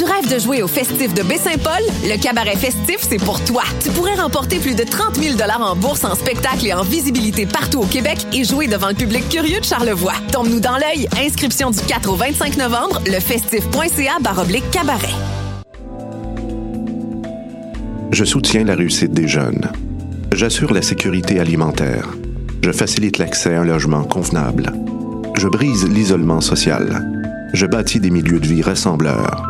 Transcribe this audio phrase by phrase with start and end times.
[0.00, 1.82] Tu rêves de jouer au festif de Baie-Saint-Paul?
[2.04, 3.62] Le cabaret festif, c'est pour toi.
[3.84, 7.80] Tu pourrais remporter plus de 30 000 en bourse, en spectacle et en visibilité partout
[7.80, 10.14] au Québec et jouer devant le public curieux de Charlevoix.
[10.32, 11.06] Tombe-nous dans l'œil.
[11.22, 15.12] Inscription du 4 au 25 novembre, lefestif.ca baroblique cabaret.
[18.10, 19.70] Je soutiens la réussite des jeunes.
[20.32, 22.08] J'assure la sécurité alimentaire.
[22.64, 24.72] Je facilite l'accès à un logement convenable.
[25.36, 27.06] Je brise l'isolement social.
[27.52, 29.49] Je bâtis des milieux de vie rassembleurs.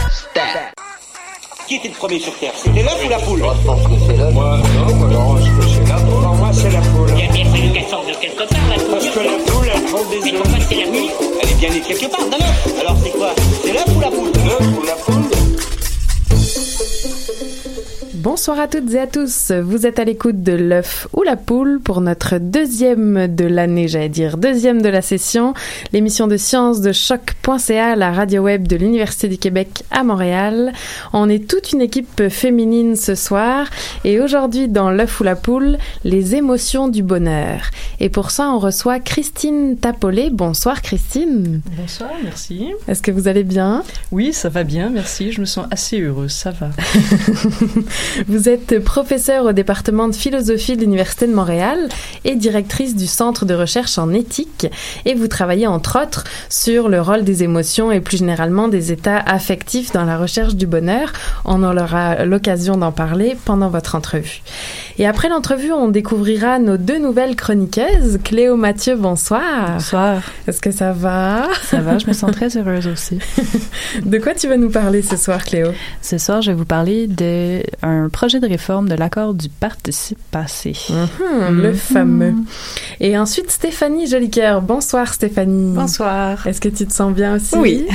[1.71, 3.93] Qui était le premier sur Terre C'était l'œuf ou la poule Moi, je pense que
[4.05, 4.33] c'est l'œuf.
[4.33, 6.21] Moi, non, moi, non, je pense que c'est la poule.
[6.21, 7.09] Non, moi, c'est la poule.
[7.15, 8.91] Il y a bien fallu qu'elle sorte de quelque part, la poule.
[8.91, 10.23] Parce que la poule, elle prend des œufs.
[10.25, 11.09] Mais pourquoi c'est la nuit
[11.41, 12.79] Elle est bien née quelque part, d'un œuf.
[12.81, 13.29] Alors c'est quoi?
[13.63, 14.31] C'est l'œuf ou la poule?
[14.43, 14.80] L'œuf
[18.21, 19.51] Bonsoir à toutes et à tous.
[19.51, 24.09] Vous êtes à l'écoute de l'œuf ou la poule pour notre deuxième de l'année, j'allais
[24.09, 25.55] dire deuxième de la session,
[25.91, 30.71] l'émission de sciences de choc.ca, la radio web de l'Université du Québec à Montréal.
[31.13, 33.65] On est toute une équipe féminine ce soir
[34.03, 37.71] et aujourd'hui dans l'œuf ou la poule, les émotions du bonheur.
[37.99, 40.29] Et pour ça, on reçoit Christine Tapolé.
[40.31, 41.61] Bonsoir Christine.
[41.75, 42.67] Bonsoir, merci.
[42.87, 43.83] Est-ce que vous allez bien?
[44.11, 45.31] Oui, ça va bien, merci.
[45.31, 46.69] Je me sens assez heureuse, ça va.
[48.27, 51.89] Vous êtes professeure au département de philosophie de l'Université de Montréal
[52.25, 54.67] et directrice du Centre de recherche en éthique
[55.05, 59.17] et vous travaillez entre autres sur le rôle des émotions et plus généralement des états
[59.17, 61.11] affectifs dans la recherche du bonheur.
[61.45, 64.41] On aura l'occasion d'en parler pendant votre entrevue.
[64.97, 68.19] Et après l'entrevue, on découvrira nos deux nouvelles chroniqueuses.
[68.23, 69.73] Cléo Mathieu, bonsoir.
[69.73, 70.21] Bonsoir.
[70.47, 71.47] Est-ce que ça va?
[71.63, 73.19] Ça va, je me sens très heureuse aussi.
[74.05, 75.69] de quoi tu vas nous parler ce soir, Cléo?
[76.01, 80.71] Ce soir, je vais vous parler d'un projet de réforme de l'accord du participe passé.
[80.71, 82.33] Mm-hmm, Le fameux.
[82.99, 84.61] Et ensuite, Stéphanie Jolicoeur.
[84.61, 85.73] Bonsoir, Stéphanie.
[85.75, 86.45] Bonsoir.
[86.47, 87.55] Est-ce que tu te sens bien aussi?
[87.55, 87.87] Oui.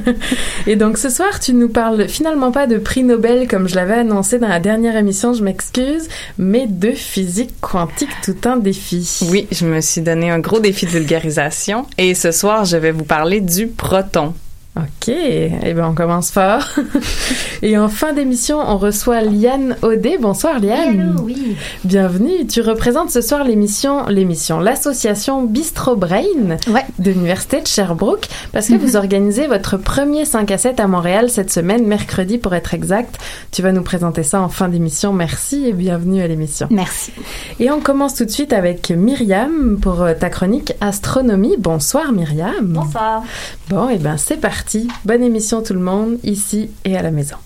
[0.66, 3.94] Et donc, ce soir, tu nous parles finalement pas de prix Nobel comme je l'avais
[3.94, 9.20] annoncé dans la dernière émission, je m'excuse, mais de physique quantique, tout un défi.
[9.30, 12.92] Oui, je me suis donné un gros défi de vulgarisation et ce soir, je vais
[12.92, 14.34] vous parler du proton.
[14.76, 15.08] OK.
[15.08, 16.64] Eh bien, on commence fort.
[17.62, 20.18] Et en fin d'émission, on reçoit Liane Audet.
[20.18, 21.00] Bonsoir, Liane.
[21.00, 21.56] Hello, oui.
[21.84, 22.44] Bienvenue.
[22.48, 26.84] Tu représentes ce soir l'émission, l'émission, l'association Bistro Brain ouais.
[26.98, 28.80] de l'Université de Sherbrooke, parce que mm -hmm.
[28.80, 33.20] vous organisez votre premier 5 à 7 à Montréal cette semaine, mercredi pour être exact.
[33.52, 35.12] Tu vas nous présenter ça en fin d'émission.
[35.12, 36.66] Merci et bienvenue à l'émission.
[36.70, 37.12] Merci.
[37.60, 41.56] Et on commence tout de suite avec Myriam pour ta chronique Astronomie.
[41.58, 42.66] Bonsoir, Myriam.
[42.80, 43.22] Bonsoir.
[43.68, 44.63] Bon, et ben c'est parti.
[45.04, 47.36] Bonne émission tout le monde, ici et à la maison.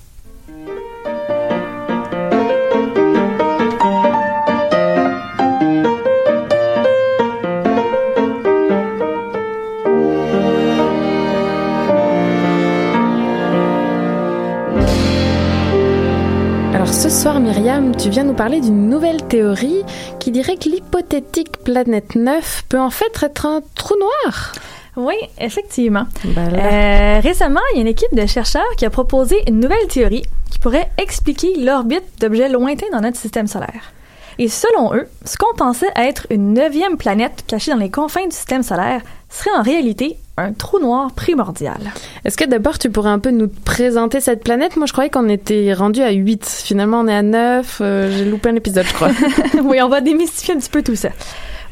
[16.72, 19.82] Alors ce soir, Myriam, tu viens nous parler d'une nouvelle théorie
[20.18, 24.52] qui dirait que l'hypothétique planète 9 peut en fait être un trou noir.
[24.98, 26.06] Oui, effectivement.
[26.24, 26.52] Ben.
[26.54, 30.24] Euh, récemment, il y a une équipe de chercheurs qui a proposé une nouvelle théorie
[30.50, 33.92] qui pourrait expliquer l'orbite d'objets lointains dans notre système solaire.
[34.40, 38.34] Et selon eux, ce qu'on pensait être une neuvième planète cachée dans les confins du
[38.34, 41.92] système solaire serait en réalité un trou noir primordial.
[42.24, 44.76] Est-ce que d'abord tu pourrais un peu nous présenter cette planète?
[44.76, 46.44] Moi je croyais qu'on était rendu à 8.
[46.64, 47.78] Finalement on est à 9.
[47.80, 49.10] Euh, J'ai loupé un épisode je crois.
[49.64, 51.10] oui, on va démystifier un petit peu tout ça.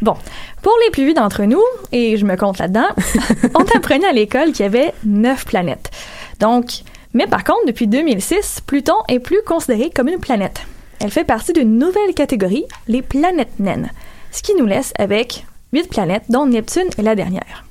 [0.03, 0.15] Bon,
[0.63, 1.63] pour les plus vieux d'entre nous,
[1.93, 2.89] et je me compte là-dedans,
[3.55, 5.91] on apprenait à l'école qu'il y avait neuf planètes.
[6.39, 6.83] Donc,
[7.15, 10.61] mais par contre, depuis 2006, Pluton est plus considéré comme une planète.
[11.01, 13.91] Elle fait partie d'une nouvelle catégorie, les planètes naines,
[14.33, 17.65] ce qui nous laisse avec huit planètes, dont Neptune est la dernière.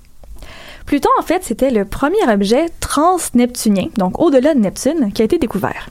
[0.86, 5.38] Pluton, en fait, c'était le premier objet trans-neptunien, donc au-delà de Neptune, qui a été
[5.38, 5.90] découvert.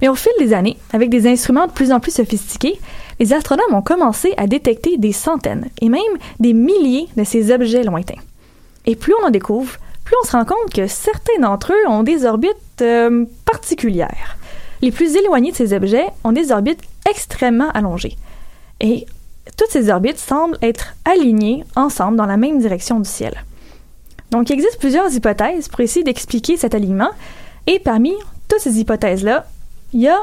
[0.00, 2.78] Mais au fil des années, avec des instruments de plus en plus sophistiqués,
[3.18, 6.02] les astronomes ont commencé à détecter des centaines et même
[6.38, 8.20] des milliers de ces objets lointains.
[8.86, 12.02] Et plus on en découvre, plus on se rend compte que certains d'entre eux ont
[12.02, 14.38] des orbites euh, particulières.
[14.80, 18.16] Les plus éloignés de ces objets ont des orbites extrêmement allongées.
[18.80, 19.06] Et
[19.56, 23.34] toutes ces orbites semblent être alignées ensemble dans la même direction du ciel.
[24.30, 27.10] Donc il existe plusieurs hypothèses pour essayer d'expliquer cet alignement,
[27.66, 28.14] et parmi
[28.48, 29.46] toutes ces hypothèses-là,
[29.92, 30.20] il y a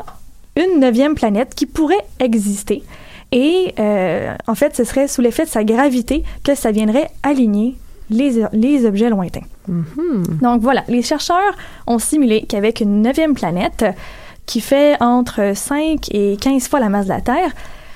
[0.56, 2.84] une neuvième planète qui pourrait exister.
[3.31, 7.75] Et euh, en fait, ce serait sous l'effet de sa gravité que ça viendrait aligner
[8.10, 9.46] les, les objets lointains.
[9.68, 10.40] Mhm.
[10.42, 11.56] Donc voilà, les chercheurs
[11.88, 13.86] ont simulé qu'avec une neuvième planète
[14.46, 17.52] qui fait entre 5 et 15 fois la masse de la Terre,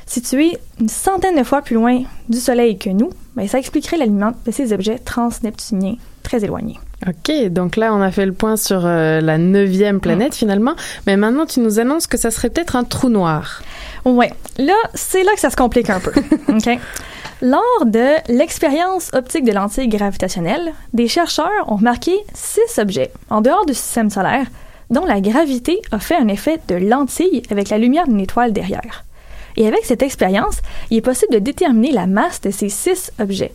[0.06, 4.34] située une centaine de fois plus loin du Soleil que nous, ben, ça expliquerait l'alignement
[4.46, 6.80] de ces objets transneptuniens très éloignés.
[7.08, 10.76] Ok, donc là on a fait le point sur euh, la neuvième planète finalement,
[11.08, 13.62] mais maintenant tu nous annonces que ça serait peut-être un trou noir.
[14.04, 16.12] Ouais, là c'est là que ça se complique un peu.
[16.50, 16.78] ok.
[17.42, 23.66] Lors de l'expérience optique de lentilles gravitationnelles, des chercheurs ont remarqué six objets en dehors
[23.66, 24.48] du système solaire
[24.90, 29.06] dont la gravité a fait un effet de lentille avec la lumière d'une étoile derrière.
[29.56, 30.58] Et avec cette expérience,
[30.90, 33.54] il est possible de déterminer la masse de ces six objets.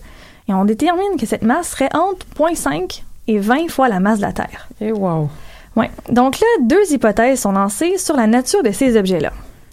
[0.49, 4.25] Et on détermine que cette masse serait entre 0.5 et 20 fois la masse de
[4.25, 4.69] la Terre.
[4.81, 5.29] Et wow.
[5.77, 5.91] Ouais.
[6.11, 9.33] Donc là, deux hypothèses sont lancées sur la nature de ces objets-là.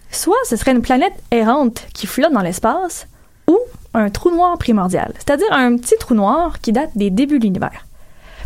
[0.10, 3.08] Soit ce serait une planète errante qui flotte dans l'espace,
[3.48, 3.58] ou
[3.94, 7.86] un trou noir primordial, c'est-à-dire un petit trou noir qui date des débuts de l'univers.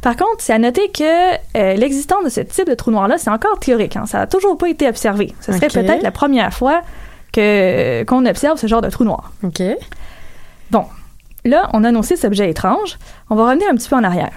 [0.02, 3.32] Par contre, c'est à noter que euh, l'existence de ce type de trou noir-là, c'est
[3.32, 3.96] encore théorique.
[3.96, 5.34] Hein, ça n'a toujours pas été observé.
[5.42, 6.82] Ce serait peut-être la première fois
[7.32, 9.32] que qu'on observe ce genre de trou noir.
[9.44, 9.64] Ok.
[10.70, 10.86] Bon,
[11.44, 13.00] là, on a annoncé cet objet étrange.
[13.32, 14.32] On va revenir un petit peu en arrière.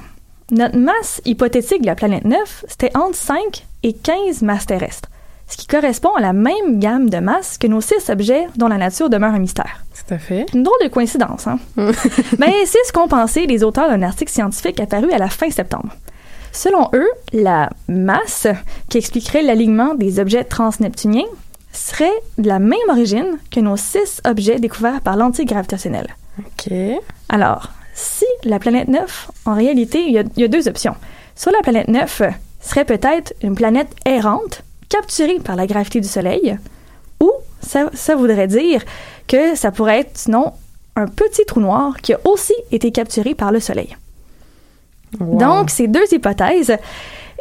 [0.50, 5.10] Notre masse hypothétique de la planète 9, c'était entre 5 et 15 masses terrestres,
[5.46, 8.78] ce qui correspond à la même gamme de masses que nos six objets dont la
[8.78, 9.84] nature demeure un mystère.
[9.94, 10.46] Tout à fait.
[10.54, 11.58] Une drôle de coïncidence, hein?
[12.38, 15.94] Mais c'est ce qu'ont pensé les auteurs d'un article scientifique apparu à la fin septembre.
[16.50, 18.46] Selon eux, la masse
[18.88, 21.28] qui expliquerait l'alignement des objets transneptuniens
[21.74, 26.08] serait de la même origine que nos six objets découverts par lentille gravitationnelle.
[26.38, 26.72] Ok.
[27.28, 27.68] Alors,
[27.98, 30.94] si la planète 9, en réalité, il y a, il y a deux options.
[31.34, 32.22] Soit la planète 9
[32.60, 36.56] serait peut-être une planète errante, capturée par la gravité du Soleil,
[37.20, 38.84] ou ça, ça voudrait dire
[39.26, 40.52] que ça pourrait être, sinon,
[40.94, 43.96] un petit trou noir qui a aussi été capturé par le Soleil.
[45.18, 45.38] Wow.
[45.38, 46.76] Donc, c'est deux hypothèses.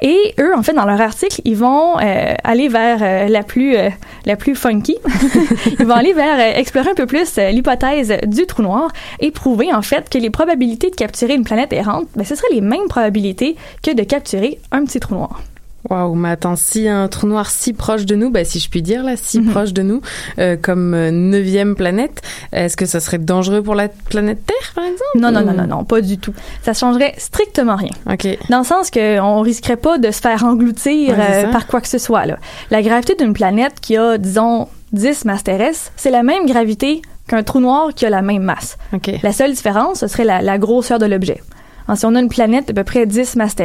[0.01, 3.75] Et eux, en fait, dans leur article, ils vont euh, aller vers euh, la plus
[3.75, 3.89] euh,
[4.25, 4.97] la plus funky.
[5.79, 9.81] ils vont aller vers explorer un peu plus l'hypothèse du trou noir et prouver en
[9.81, 13.55] fait que les probabilités de capturer une planète errante, ben, ce seraient les mêmes probabilités
[13.81, 15.41] que de capturer un petit trou noir.
[15.89, 18.81] Waouh, mais attends, si un trou noir si proche de nous, bah, si je puis
[18.81, 20.01] dire là, si proche de nous,
[20.39, 24.83] euh, comme euh, neuvième planète, est-ce que ça serait dangereux pour la planète Terre, par
[24.83, 25.01] exemple?
[25.15, 26.33] Non, non, ou- non, non, non, pas du tout.
[26.63, 27.91] Ça changerait strictement rien.
[28.11, 28.27] Ok.
[28.49, 31.87] Dans le sens qu'on risquerait pas de se faire engloutir Ouais, euh, par quoi que
[31.87, 32.25] ce soit.
[32.25, 32.37] Là.
[32.71, 37.43] La gravité d'une planète qui a, disons, 10 masses terrestres, c'est la même gravité qu'un
[37.43, 38.77] trou noir qui a la même masse.
[38.93, 39.11] Ok.
[39.21, 41.41] La seule différence, ce serait la, la grosseur de l'objet.
[41.87, 43.55] Hein, si on a une planète d'à peu près 10 masses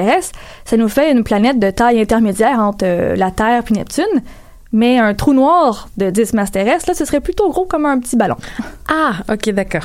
[0.65, 4.23] ça nous fait une planète de taille intermédiaire entre euh, la Terre et Neptune.
[4.73, 7.99] Mais un trou noir de 10 masses terrestres, là, ce serait plutôt gros comme un
[7.99, 8.37] petit ballon.
[8.89, 9.83] Ah, ok, d'accord.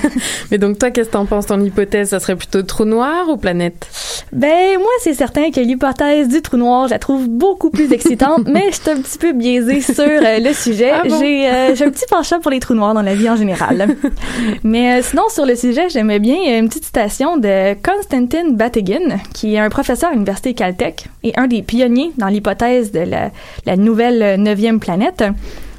[0.50, 1.46] mais donc toi, qu'est-ce que t'en penses?
[1.46, 3.88] Ton hypothèse, ça serait plutôt trou noir ou planète?
[4.32, 8.42] Ben, moi, c'est certain que l'hypothèse du trou noir, je la trouve beaucoup plus excitante,
[8.46, 10.90] mais je suis un petit peu biaisée sur euh, le sujet.
[10.92, 11.18] Ah bon?
[11.18, 13.96] J'ai euh, j'ai un petit penchant pour les trous noirs dans la vie en général.
[14.64, 19.54] mais euh, sinon, sur le sujet, j'aimais bien une petite citation de Konstantin Batygin, qui
[19.54, 23.30] est un professeur à l'Université Caltech et un des pionniers dans l'hypothèse de la,
[23.66, 25.24] la nouvelle neuvième planète.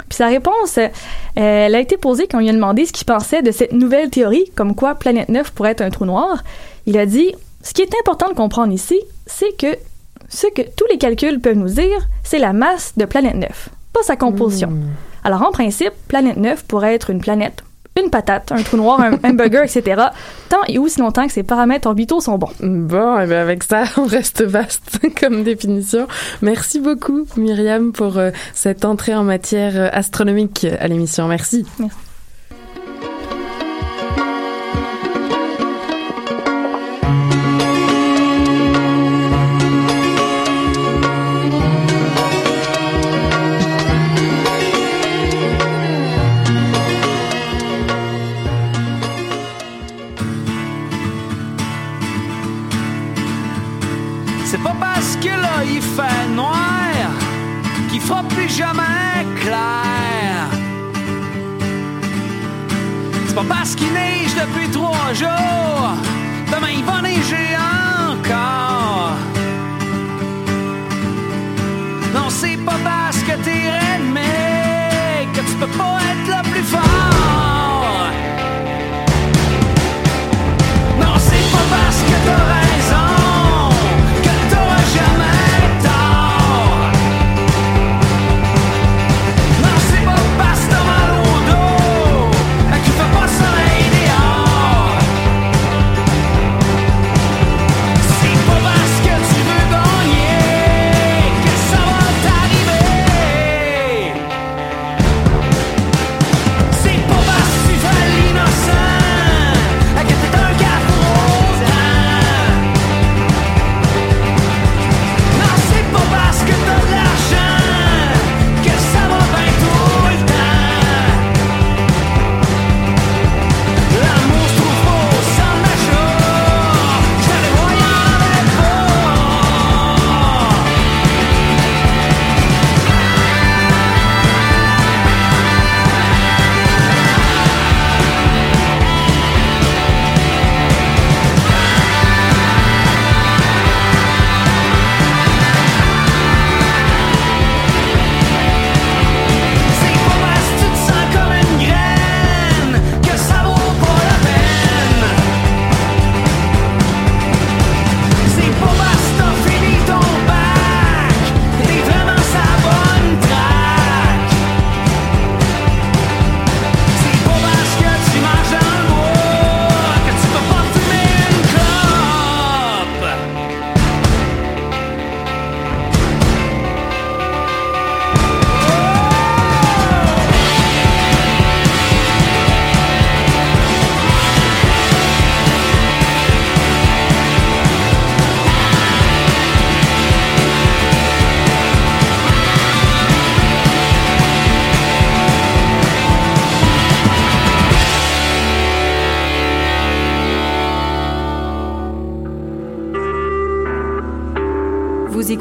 [0.09, 0.87] Puis sa réponse, euh,
[1.35, 4.09] elle a été posée quand on lui a demandé ce qu'il pensait de cette nouvelle
[4.09, 6.43] théorie, comme quoi Planète 9 pourrait être un trou noir.
[6.87, 9.77] Il a dit ce qui est important de comprendre ici, c'est que
[10.29, 14.03] ce que tous les calculs peuvent nous dire, c'est la masse de planète 9, pas
[14.03, 14.71] sa composition.
[15.23, 17.63] Alors en principe, planète 9 pourrait être une planète,
[17.97, 20.01] une patate, un trou noir, un hamburger, etc.
[20.49, 22.51] Tant et aussi longtemps que ses paramètres orbitaux sont bons.
[22.61, 26.07] Bon, eh bien, avec ça, on reste vaste comme définition.
[26.41, 31.27] Merci beaucoup, Myriam, pour euh, cette entrée en matière euh, astronomique à l'émission.
[31.27, 31.65] Merci.
[31.79, 32.08] Merci.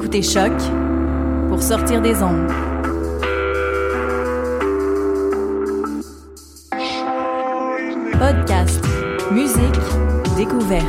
[0.08, 0.52] Écoutez Choc
[1.50, 2.50] pour sortir des ondes.
[8.18, 8.82] Podcast,
[9.30, 9.60] musique,
[10.34, 10.86] découverte.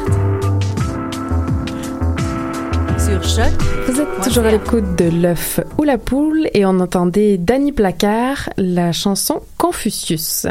[2.98, 3.52] Sur Choc.
[3.90, 8.50] Vous êtes toujours à l'écoute de l'œuf ou la poule et on entendait Danny Placard,
[8.56, 10.48] la chanson Confucius.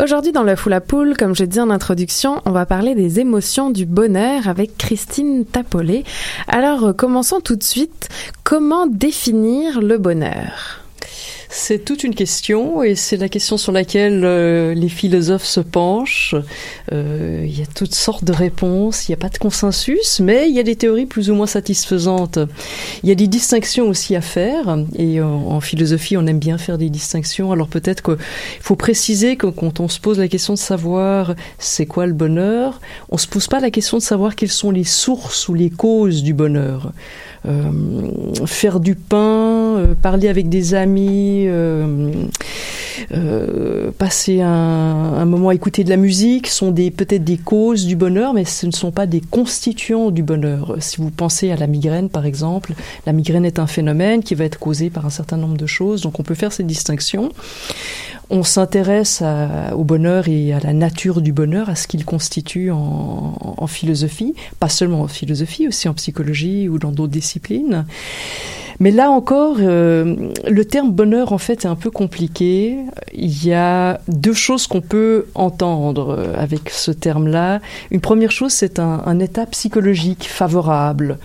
[0.00, 3.20] Aujourd'hui dans l'œuf ou la poule, comme je dis en introduction, on va parler des
[3.20, 6.04] émotions du bonheur avec Christine Tapolé.
[6.48, 8.08] Alors euh, commençons tout de suite.
[8.42, 10.81] Comment définir le bonheur?
[11.54, 16.34] C'est toute une question et c'est la question sur laquelle euh, les philosophes se penchent.
[16.92, 20.48] Euh, il y a toutes sortes de réponses, il n'y a pas de consensus, mais
[20.48, 22.38] il y a des théories plus ou moins satisfaisantes.
[23.02, 26.56] Il y a des distinctions aussi à faire et en, en philosophie on aime bien
[26.56, 27.52] faire des distinctions.
[27.52, 28.16] Alors peut-être qu'il
[28.62, 32.80] faut préciser que quand on se pose la question de savoir c'est quoi le bonheur,
[33.10, 36.22] on se pose pas la question de savoir quelles sont les sources ou les causes
[36.22, 36.94] du bonheur.
[37.44, 42.12] Euh, faire du pain, euh, parler avec des amis, euh,
[43.98, 48.32] passer un, moment à écouter de la musique sont des peut-être des causes du bonheur,
[48.32, 50.76] mais ce ne sont pas des constituants du bonheur.
[50.78, 52.74] Si vous pensez à la migraine, par exemple,
[53.06, 56.02] la migraine est un phénomène qui va être causé par un certain nombre de choses,
[56.02, 57.30] donc on peut faire cette distinction.
[58.30, 59.22] On s'intéresse
[59.74, 64.68] au bonheur et à la nature du bonheur, à ce qu'il constitue en, philosophie, pas
[64.68, 67.84] seulement en philosophie, aussi en psychologie ou dans d'autres disciplines.
[68.80, 72.78] Mais là encore, euh, le terme bonheur en fait est un peu compliqué.
[73.12, 77.60] Il y a deux choses qu'on peut entendre euh, avec ce terme-là.
[77.90, 81.18] Une première chose, c'est un, un état psychologique favorable,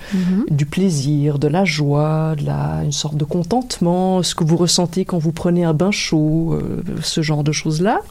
[0.50, 5.06] du plaisir, de la joie, de la, une sorte de contentement, ce que vous ressentez
[5.06, 8.02] quand vous prenez un bain chaud, euh, ce genre de choses-là.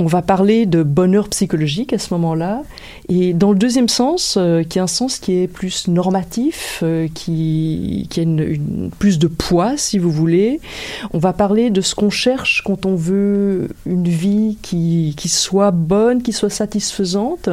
[0.00, 2.62] On va parler de bonheur psychologique à ce moment-là.
[3.08, 7.06] Et dans le deuxième sens, euh, qui est un sens qui est plus normatif, euh,
[7.14, 10.60] qui, qui a une, une- plus de poids, si vous voulez,
[11.12, 15.70] on va parler de ce qu'on cherche quand on veut une vie qui, qui soit
[15.70, 17.48] bonne, qui soit satisfaisante.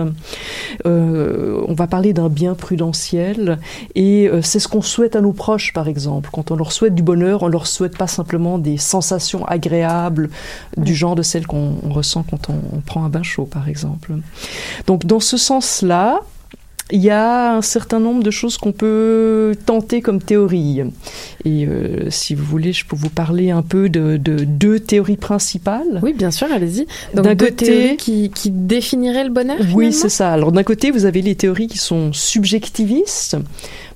[0.87, 3.59] Euh, on va parler d'un bien prudentiel.
[3.93, 6.31] Et euh, c'est ce qu'on souhaite à nos proches, par exemple.
[6.33, 10.31] Quand on leur souhaite du bonheur, on leur souhaite pas simplement des sensations agréables
[10.75, 13.69] du genre de celles qu'on on ressent quand on, on prend un bain chaud, par
[13.69, 14.13] exemple.
[14.87, 16.21] Donc, dans ce sens-là,
[16.93, 20.81] il y a un certain nombre de choses qu'on peut tenter comme théorie.
[21.45, 25.15] Et euh, si vous voulez, je peux vous parler un peu de, de deux théories
[25.15, 26.01] principales.
[26.03, 26.87] Oui, bien sûr, allez-y.
[27.13, 30.33] Donc, D'un deux côté- théories qui, qui définiraient le bonheur Oui, c'est ça.
[30.33, 33.37] Alors d'un côté, vous avez les théories qui sont subjectivistes.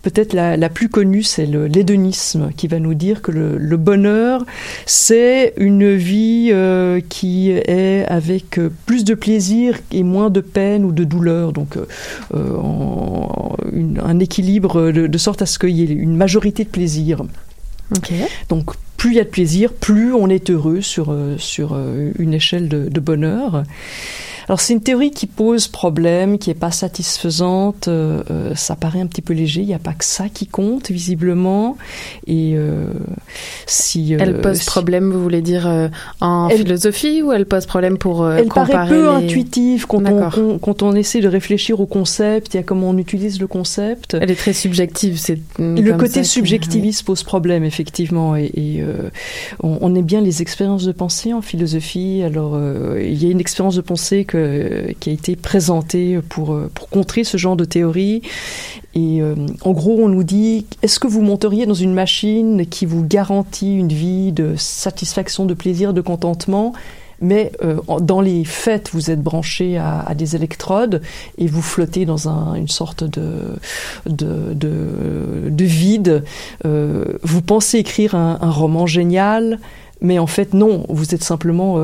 [0.05, 4.45] Peut-être la, la plus connue, c'est l'hédonisme, qui va nous dire que le, le bonheur,
[4.85, 10.85] c'est une vie euh, qui est avec euh, plus de plaisir et moins de peine
[10.85, 11.53] ou de douleur.
[11.53, 16.15] Donc euh, en- une- un équilibre de, de sorte à ce qu'il y ait une
[16.15, 17.23] majorité de plaisir.
[18.49, 21.75] Donc plus il y a de plaisir, plus on est heureux sur, sur
[22.19, 23.63] une échelle de, de bonheur.
[24.47, 27.87] Alors c'est une théorie qui pose problème, qui est pas satisfaisante.
[27.87, 29.61] euh, euh, ça paraît un petit peu léger.
[29.61, 31.77] Il n'y a pas que ça qui compte visiblement.
[32.27, 32.87] Et euh,
[33.65, 35.67] si Elle pose si- problème, vous voulez dire
[36.21, 39.97] en Elle- philosophie ou elle pose problème pour elle paraît comparer peu les- intuitive quand
[39.97, 40.59] on, D'accord.
[40.61, 44.15] quand- on essaie de réfléchir au concept et à comment on utilise le concept.
[44.19, 45.17] Elle est très subjective.
[45.17, 48.35] C'est Le côté subjectiviste pose problème, effectivement.
[48.35, 49.09] Et, et, euh,
[49.63, 52.21] on, on aime bien les expériences de pensée en philosophie.
[52.23, 52.59] Alors,
[52.99, 54.34] il y a une expérience de pensée que,
[54.99, 58.21] qui a été présentée pour, euh, pour contrer ce genre de théorie.
[58.93, 62.85] Et euh, en gros, on nous dit est-ce que vous monteriez dans une machine qui
[62.85, 66.73] vous garantit une vie de satisfaction, de plaisir, de contentement
[67.21, 71.01] mais euh, dans les faits, vous êtes branché à, des électrodes
[71.37, 73.55] et vous flottez dans un- une sorte de,
[74.05, 76.25] de, de, de vide.
[76.65, 79.59] Vous pensez écrire un, roman génial,
[80.01, 81.77] mais en fait non, vous êtes simplement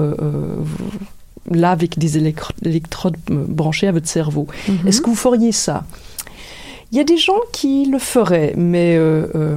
[1.50, 4.48] là avec des électro- électrodes euh, branchées à votre cerveau.
[4.68, 4.88] Mhm.
[4.88, 5.86] Est-ce que vous feriez ça?
[6.92, 9.56] Il y a des gens qui le feraient, mais euh, euh,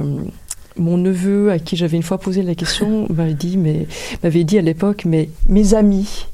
[0.77, 3.87] mon neveu, à qui j'avais une fois posé la question, m'avait dit, mais
[4.23, 6.27] m'avait dit à l'époque, mais mes amis.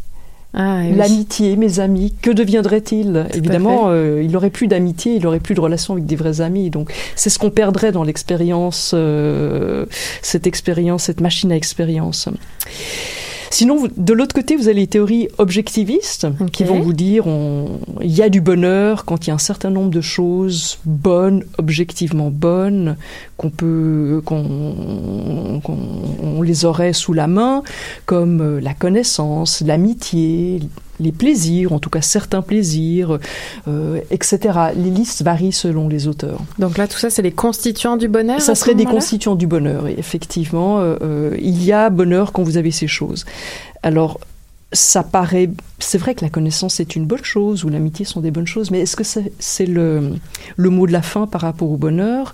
[0.53, 0.95] Ah, oui.
[0.95, 3.25] L'amitié, mes amis, que deviendrait-il?
[3.33, 6.69] Évidemment, euh, il n'aurait plus d'amitié, il n'aurait plus de relation avec des vrais amis.
[6.69, 8.93] Donc, c'est ce qu'on perdrait dans l'expérience,
[10.21, 12.27] cette expérience, cette machine à expérience.
[13.51, 17.25] Sinon, vous- de l'autre côté, vous avez les théories objectivistes qui vont vous dire
[18.01, 21.43] il y a du bonheur quand il y a un certain nombre de choses bonnes,
[21.57, 22.95] objectivement bonnes,
[23.37, 25.77] qu'on peut, qu'on, qu'on
[26.23, 27.61] on les aurait sous la main,
[28.05, 30.61] comme euh, la connaissance, l'amitié,
[31.01, 33.19] les plaisirs, en tout cas certains plaisirs,
[33.67, 34.37] euh, etc.
[34.75, 36.39] Les listes varient selon les auteurs.
[36.59, 38.39] Donc là, tout ça, c'est les constituants du bonheur.
[38.41, 40.79] Ça serait des constituants du bonheur, et effectivement.
[40.79, 43.25] euh, euh, il y a bonheur quand vous avez ces choses.
[43.83, 44.19] Alors,
[44.73, 45.49] ça paraît.
[45.79, 48.71] C'est vrai que la connaissance est une bonne chose, ou l'amitié sont des bonnes choses,
[48.71, 50.13] mais est-ce que c'est le,
[50.55, 52.33] le mot de la fin par rapport au bonheur?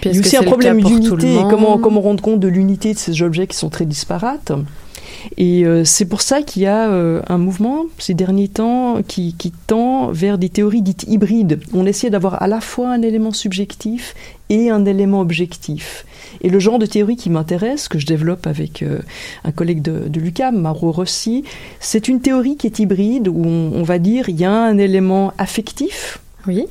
[0.00, 2.98] Puis Il y a aussi un problème d'unité, comment, comment rendre compte de l'unité de
[2.98, 4.52] ces objets qui sont très disparates?
[5.36, 9.34] Et euh, c'est pour ça qu'il y a euh, un mouvement ces derniers temps qui,
[9.66, 11.60] tend vers des théories dites hybrides.
[11.72, 14.14] On essaie d'avoir à la fois un élément subjectif
[14.48, 16.04] et un élément objectif.
[16.40, 19.00] Et le genre de théorie qui m'intéresse, que je développe avec euh,
[19.44, 21.44] un collègue de, de l'UQAM, Mauro Rossi,
[21.80, 24.78] c'est une théorie qui est hybride où on, on va dire il y a un
[24.78, 26.18] élément affectif.
[26.46, 26.66] Oui.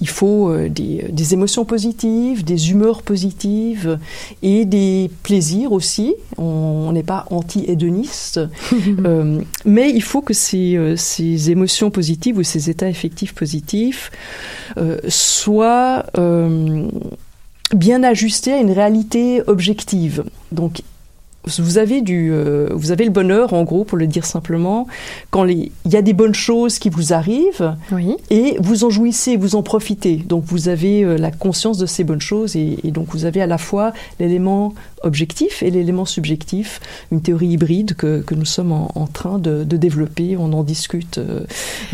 [0.00, 3.98] Il faut euh, des, des émotions positives, des humeurs positives
[4.42, 6.14] et des plaisirs aussi.
[6.38, 8.40] On n'est pas anti-hédoniste,
[9.06, 14.10] Euh, mais il faut que ces, euh, ces émotions positives ou ces états affectifs positifs
[14.76, 16.88] euh, soient euh,
[17.74, 20.24] bien ajustés à une réalité objective.
[20.52, 20.82] Donc
[21.46, 24.86] vous avez du, euh, vous avez le bonheur, en gros, pour le dire simplement,
[25.30, 27.74] quand il y a des bonnes choses qui vous arrivent,
[28.30, 30.16] et vous en jouissez, vous en profitez.
[30.16, 33.40] Donc vous avez euh, la conscience de ces bonnes choses, et, et donc vous avez
[33.40, 38.72] à la fois l'élément objectif et l'élément subjectif, une théorie hybride que, que nous sommes
[38.72, 40.36] en, en train de, de, développer.
[40.38, 41.40] On en discute euh,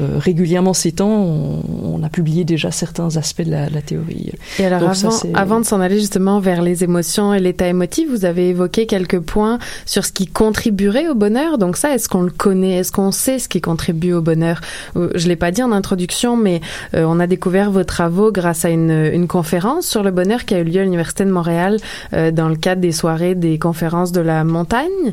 [0.00, 1.22] euh, régulièrement ces temps.
[1.22, 4.32] On, on, a publié déjà certains aspects de la, la théorie.
[4.58, 7.68] Et alors, Donc, avant, ça, avant de s'en aller justement vers les émotions et l'état
[7.68, 11.58] émotif, vous avez évoqué quelques points sur ce qui contribuerait au bonheur.
[11.58, 12.78] Donc ça, est-ce qu'on le connaît?
[12.78, 14.60] Est-ce qu'on sait ce qui contribue au bonheur?
[14.94, 16.60] Je l'ai pas dit en introduction, mais
[16.94, 20.54] euh, on a découvert vos travaux grâce à une, une conférence sur le bonheur qui
[20.54, 21.78] a eu lieu à l'Université de Montréal
[22.12, 25.12] euh, dans le cadre des soirées des conférences de la montagne.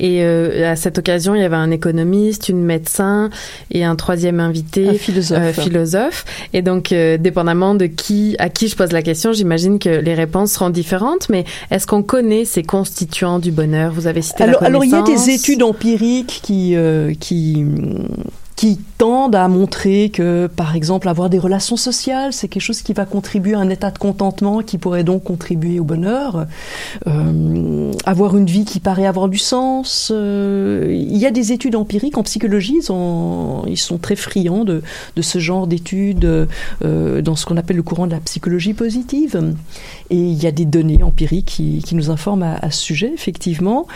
[0.00, 3.30] Et euh, à cette occasion, il y avait un économiste, une médecin
[3.70, 5.38] et un troisième invité, un philosophe.
[5.38, 6.24] Euh, philosophe.
[6.52, 10.14] Et donc, euh, dépendamment de qui, à qui je pose la question, j'imagine que les
[10.14, 11.28] réponses seront différentes.
[11.28, 13.92] Mais est-ce qu'on connaît ces constituants du bonheur?
[13.92, 16.76] Vous avez cité alors, la alors, il y a des études empiriques qui
[17.20, 17.64] qui
[18.64, 22.94] qui tendent à montrer que, par exemple, avoir des relations sociales, c'est quelque chose qui
[22.94, 26.46] va contribuer à un état de contentement, qui pourrait donc contribuer au bonheur.
[27.06, 30.10] Euh, avoir une vie qui paraît avoir du sens.
[30.14, 34.64] Euh, il y a des études empiriques en psychologie, ils, ont, ils sont très friands
[34.64, 34.80] de,
[35.20, 36.24] ce genre d'études
[36.82, 39.52] euh, dans ce qu'on appelle le courant de la psychologie positive.
[40.08, 41.44] Et il y a des données empiriques
[41.84, 43.86] qui, nous informent à, ce sujet, effectivement.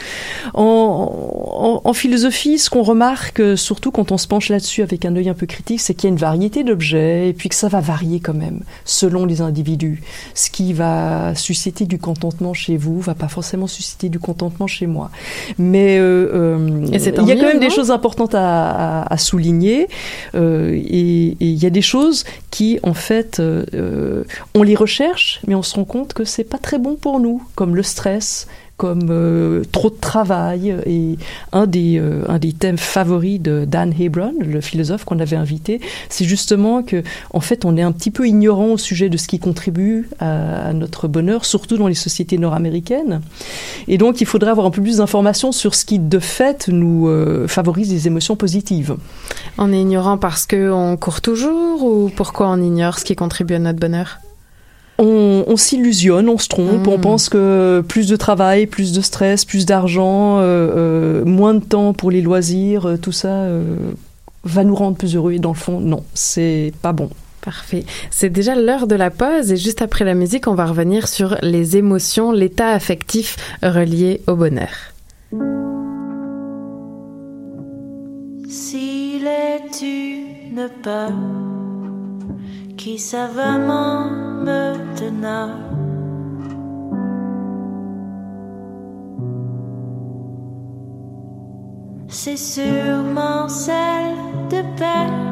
[0.52, 5.34] En, philosophie, ce qu'on remarque, surtout quand on se penche là-dessus avec un œil un
[5.34, 8.18] peu critique, c'est qu'il y a une variété d'objets et puis que ça va varier
[8.18, 10.02] quand même selon les individus.
[10.34, 14.88] Ce qui va susciter du contentement chez vous va pas forcément susciter du contentement chez
[14.88, 15.10] moi.
[15.58, 19.16] Mais euh, euh, il y a mieux, quand même des choses importantes à, à, à
[19.16, 19.86] souligner
[20.34, 25.54] euh, et il y a des choses qui en fait euh, on les recherche mais
[25.54, 29.08] on se rend compte que c'est pas très bon pour nous comme le stress comme
[29.10, 30.74] euh, trop de travail.
[30.86, 31.18] Et
[31.52, 35.80] un des, euh, un des thèmes favoris de Dan Hebron, le philosophe qu'on avait invité,
[36.08, 37.02] c'est justement que,
[37.34, 40.72] en fait, on est un petit peu ignorant au sujet de ce qui contribue à,
[40.72, 43.20] notre bonheur, surtout dans les sociétés nord-américaines.
[43.88, 47.08] Et donc, il faudrait avoir un peu plus d'informations sur ce qui, de fait, nous
[47.08, 48.96] euh, favorise des émotions positives.
[49.58, 53.58] On est ignorant parce qu'on court toujours ou pourquoi on ignore ce qui contribue à
[53.58, 54.20] notre bonheur?
[54.98, 56.90] On, on s'illusionne, on se trompe, mmh.
[56.90, 61.64] on pense que plus de travail, plus de stress, plus d'argent, euh, euh, moins de
[61.64, 63.48] temps pour les loisirs, euh, tout ça
[64.44, 65.32] va nous rendre plus heureux.
[65.32, 67.10] Et dans le fond, non, c'est pas bon.
[67.40, 67.84] Parfait.
[68.10, 71.36] C'est déjà l'heure de la pause et juste après la musique, on va revenir sur
[71.42, 74.92] les émotions, l'état affectif relié au bonheur.
[78.48, 81.12] S'il est une peur
[82.78, 84.08] qui savamment
[84.46, 85.52] me tenait.
[92.08, 94.16] C'est sûrement celle
[94.50, 95.27] de perdre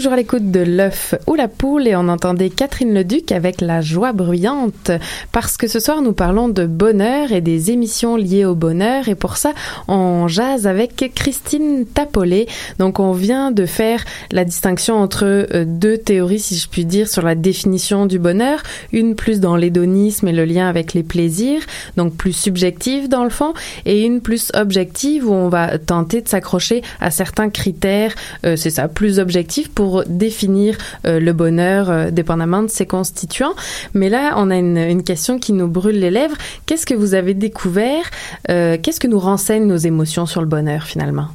[0.00, 4.12] toujours à l'écoute de l'œuf la poule et on entendait Catherine Leduc avec la joie
[4.12, 4.90] bruyante.
[5.32, 9.08] Parce que ce soir nous parlons de bonheur et des émissions liées au bonheur.
[9.08, 9.54] Et pour ça
[9.88, 12.46] on jase avec Christine Tapolé.
[12.78, 17.08] Donc on vient de faire la distinction entre euh, deux théories si je puis dire
[17.08, 21.62] sur la définition du bonheur, une plus dans l'hédonisme et le lien avec les plaisirs,
[21.96, 23.54] donc plus subjective dans le fond
[23.86, 28.68] et une plus objective où on va tenter de s'accrocher à certains critères, euh, c'est
[28.68, 30.76] ça, plus objectif pour définir
[31.06, 33.54] euh, le bonheur euh, dépendamment de ses constituants.
[33.94, 36.36] Mais là, on a une, une, question qui nous brûle les lèvres.
[36.66, 38.04] Qu'est-ce que vous avez découvert
[38.50, 41.28] euh, Qu'est-ce que nous renseignent nos émotions sur le bonheur finalement?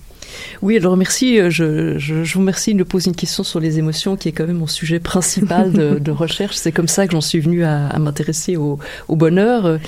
[0.61, 1.39] Oui, alors merci.
[1.39, 4.29] euh, Je, je, je vous remercie de me poser une question sur les émotions, qui
[4.29, 6.55] est quand même mon sujet principal de, de recherche.
[6.55, 9.79] C'est comme ça que j'en suis venue à, à m'intéresser au, au bonheur.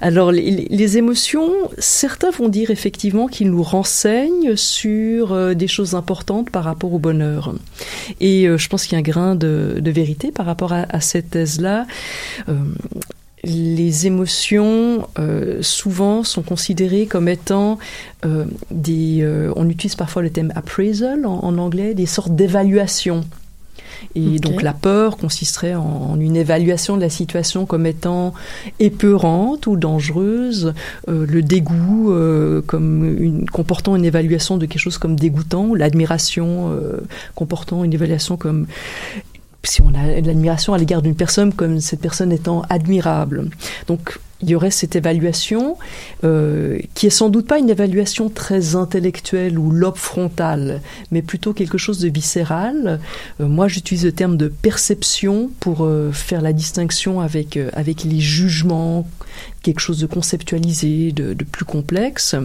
[0.00, 5.94] Alors, les, les émotions, certains vont dire effectivement qu'ils nous renseignent sur euh, des choses
[5.94, 7.54] importantes par rapport au bonheur.
[8.20, 10.86] Et euh, je pense qu'il y a un grain de, de vérité par rapport à,
[10.88, 11.86] à cette thèse-là.
[12.48, 12.54] Euh,
[13.44, 17.78] les émotions euh, souvent sont considérées comme étant
[18.24, 23.24] euh, des euh, on utilise parfois le thème appraisal en, en anglais des sortes d'évaluation
[24.14, 28.34] et donc la peur consisterait en, en une évaluation de la situation comme étant
[28.80, 30.74] épeurante ou dangereuse,
[31.08, 35.74] euh, le dégoût euh, comme une, comportant une évaluation de quelque chose comme dégoûtant, ou
[35.74, 37.00] l'admiration euh,
[37.34, 38.66] comportant une évaluation comme
[39.64, 43.50] si on a de l'admiration à l'égard d'une personne comme cette personne étant admirable.
[43.86, 45.76] Donc il y aurait cette évaluation
[46.22, 51.52] euh, qui est sans doute pas une évaluation très intellectuelle ou lobe frontal, mais plutôt
[51.52, 53.00] quelque chose de viscéral.
[53.40, 58.04] Euh, moi, j'utilise le terme de perception pour euh, faire la distinction avec euh, avec
[58.04, 59.08] les jugements,
[59.62, 62.36] quelque chose de conceptualisé, de, de plus complexe.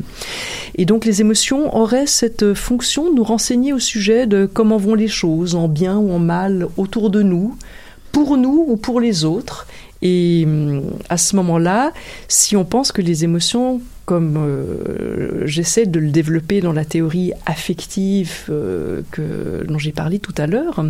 [0.76, 4.96] Et donc les émotions auraient cette fonction de nous renseigner au sujet de comment vont
[4.96, 7.56] les choses, en bien ou en mal, autour de nous,
[8.12, 9.68] pour nous ou pour les autres.
[10.04, 11.94] Et hum, à ce moment-là,
[12.28, 17.32] si on pense que les émotions, comme euh, j'essaie de le développer dans la théorie
[17.46, 20.84] affective euh, que, dont j'ai parlé tout à l'heure,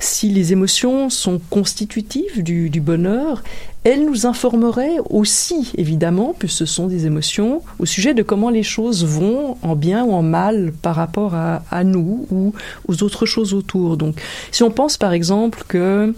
[0.00, 3.42] si les émotions sont constitutives du, bonheur,
[3.84, 8.62] elles nous informaient aussi, évidemment, puisque ce sont des émotions, au sujet de comment les
[8.62, 12.52] choses vont en bien ou en mal par rapport à, nous ou
[12.88, 13.96] aux autres choses autour.
[13.96, 16.14] Donc, si on pense par exemple que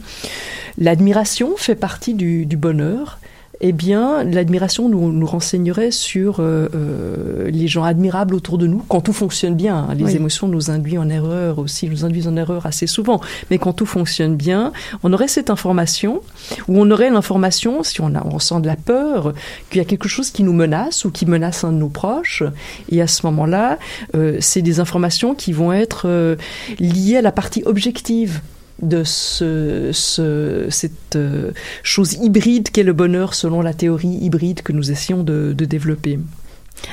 [0.78, 3.18] l'admiration fait partie du bonheur,
[3.64, 8.82] eh bien, l'admiration nous, nous renseignerait sur euh, euh, les gens admirables autour de nous,
[8.88, 9.76] quand tout fonctionne bien.
[9.88, 9.94] hein.
[9.94, 10.16] Les Oui.
[10.16, 13.20] émotions nous induisent en erreur aussi, nous induisent en erreur assez souvent.
[13.50, 14.72] Mais quand tout fonctionne bien,
[15.04, 16.22] on aurait cette information,
[16.66, 19.32] ou on aurait l'information, si on, a, on ressent de la peur,
[19.70, 22.42] qu'il y a quelque chose qui nous menace ou qui menace un de nos proches.
[22.90, 23.78] Et à ce moment-là,
[24.16, 26.34] euh, c'est des informations qui vont être euh,
[26.80, 28.40] liées à la partie objective
[28.82, 34.72] de ce, ce- cette euh, chose hybride qu'est le bonheur selon la théorie hybride que
[34.72, 36.18] nous essayons de, développer.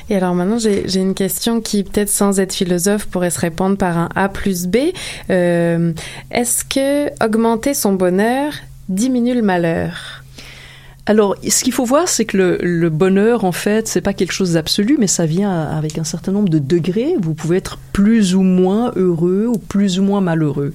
[0.09, 3.75] Et alors maintenant, j'ai j'ai une question qui, peut-être sans être philosophe, pourrait se répondre
[3.77, 4.77] par un A plus B.
[5.31, 5.93] Euh,
[6.31, 8.53] Est-ce que augmenter son bonheur
[8.87, 10.18] diminue le malheur?
[11.09, 14.53] Alors, ce qu'il faut voir, c'est que le, bonheur, en fait, c'est pas quelque chose
[14.53, 17.15] d'absolu, mais ça vient avec un certain nombre de degrés.
[17.19, 20.71] Vous pouvez être plus ou moins heureux ou plus ou moins malheureux.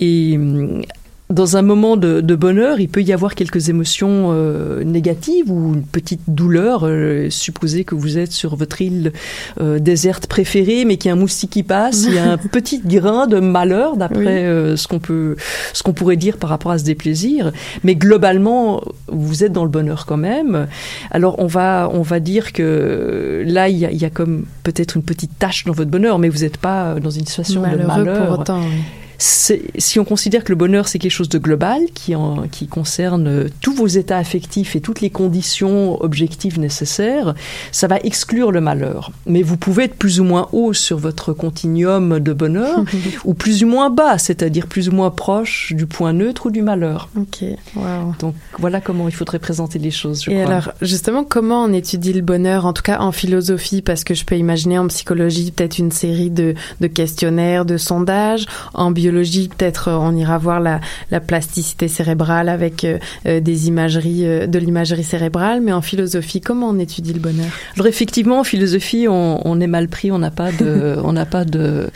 [0.00, 0.80] Et hum,
[1.30, 5.74] dans un moment de, de bonheur, il peut y avoir quelques émotions euh, négatives ou
[5.74, 6.84] une petite douleur.
[6.86, 9.12] Euh, supposez que vous êtes sur votre île
[9.60, 12.36] euh, déserte préférée, mais qu'il y a un moustique qui passe, il y a un
[12.52, 14.26] petit grain de malheur, d'après Oui.
[14.26, 15.36] euh, ce qu'on peut,
[15.74, 17.52] ce qu'on pourrait dire par rapport à ce déplaisir.
[17.84, 20.66] Mais globalement, vous êtes dans le bonheur quand même.
[21.10, 24.46] Alors on va, on va dire que là, il y a, il y a comme
[24.62, 27.84] peut-être une petite tache dans votre bonheur, mais vous n'êtes pas dans une situation de
[27.84, 28.26] malheur.
[28.28, 28.82] pour autant, oui.
[29.20, 33.26] Si on considère que le bonheur c'est quelque chose de global qui, en, qui concerne
[33.26, 37.34] euh, tous vos états affectifs et toutes les conditions objectives nécessaires,
[37.72, 39.10] ça va exclure le malheur.
[39.26, 42.84] Mais vous pouvez être plus ou moins haut sur votre continuum de bonheur
[43.24, 46.62] ou plus ou moins bas, c'est-à-dire plus ou moins proche du point neutre ou du
[46.62, 47.08] malheur.
[47.16, 47.42] Ok,
[47.74, 48.14] wow.
[48.20, 50.52] Donc voilà comment il faudrait présenter les choses, je Et crois.
[50.52, 54.24] alors, justement, comment on étudie le bonheur, en tout cas en philosophie, parce que je
[54.24, 59.88] peux imaginer en psychologie peut-être une série de, de questionnaires, de sondages, en biologie peut-être
[59.88, 64.58] euh, on ira voir la, la plasticité cérébrale avec euh, euh, des imageries, euh, de
[64.58, 67.46] l'imagerie cérébrale, mais en philosophie, comment on étudie le bonheur?
[67.76, 71.26] Alors effectivement, en philosophie, on, on est mal pris, on n'a pas de, on n'a
[71.26, 71.88] pas de,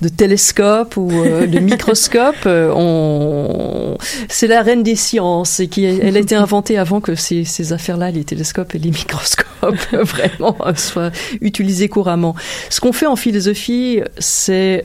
[0.00, 2.46] de télescope ou euh, de microscope.
[2.46, 3.96] On,
[4.28, 7.72] c'est la reine des sciences et qui, elle a été inventée avant que ces, ces
[7.72, 9.46] affaires-là, les télescopes et les microscopes,
[9.92, 12.34] vraiment soient utilisés couramment.
[12.68, 14.84] Ce qu'on fait en philosophie, c'est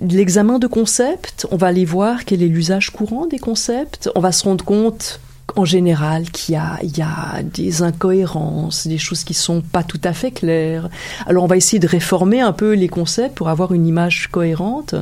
[0.00, 1.46] l'examen de concepts.
[1.50, 4.10] On va aller voir quel est l'usage courant des concepts.
[4.14, 5.20] On va se rendre compte
[5.54, 10.30] en général qu'il y a, des incohérences, des choses qui sont pas tout à fait
[10.30, 10.88] claires.
[11.26, 14.94] Alors on va essayer de réformer un peu les concepts pour avoir une image cohérente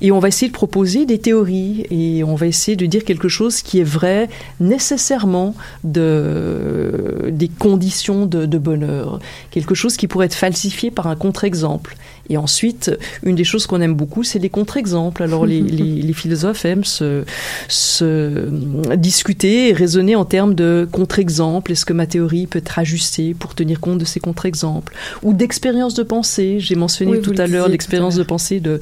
[0.00, 3.28] et on va essayer de proposer des théories et on va essayer de dire quelque
[3.28, 10.34] chose qui est vrai nécessairement de, des conditions de bonheur, quelque chose qui pourrait être
[10.34, 11.96] falsifié par un contre-exemple.
[12.30, 12.90] Et ensuite,
[13.22, 15.22] une des choses qu'on aime beaucoup, c'est les contre-exemples.
[15.22, 17.24] Alors les, les, les philosophes aiment se,
[17.68, 18.48] se
[18.96, 21.72] discuter raisonner en termes de contre-exemples.
[21.72, 24.94] Est-ce que ma théorie peut être ajustée pour tenir compte de ces contre-exemples?
[25.22, 26.56] Ou d'expérience de pensée.
[26.60, 28.80] J'ai mentionné Oui, tout à l'heure l'expérience de pensée de,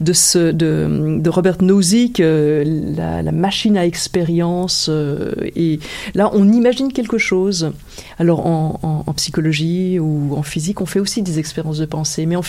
[0.00, 2.64] de, ce, de, de Robert Nozick, euh,
[2.96, 4.86] la, la machine à expérience.
[4.88, 5.80] euh, et
[6.14, 7.72] là, on imagine quelque chose.
[8.18, 12.26] Alors, en, en- en psychologie ou en physique, on fait aussi des expériences de pensée.
[12.26, 12.42] Mais en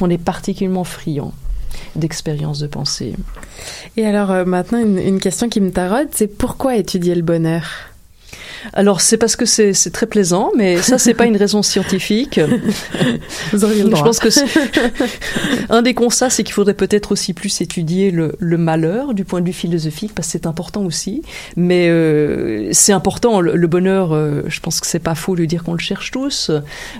[0.00, 1.32] on est particulièrement friand
[1.96, 3.14] d'expériences de pensée.
[3.96, 7.64] Et alors euh, maintenant, une, une question qui me taraude, c'est pourquoi étudier le bonheur?
[8.72, 12.40] Alors, c'est parce que c'est très plaisant, mais ça, c'est pas une raison scientifique.
[13.52, 14.04] Vous auriez le Je droit.
[14.04, 14.44] pense que c'est-
[15.70, 19.40] un des constats, c'est qu'il faudrait peut-être aussi plus étudier le, le malheur du point
[19.40, 21.22] de vue philosophique, parce que c'est important aussi.
[21.56, 25.44] Mais euh, c'est important, le, le bonheur, euh, je pense que c'est pas faux de
[25.44, 26.50] dire qu'on le cherche tous.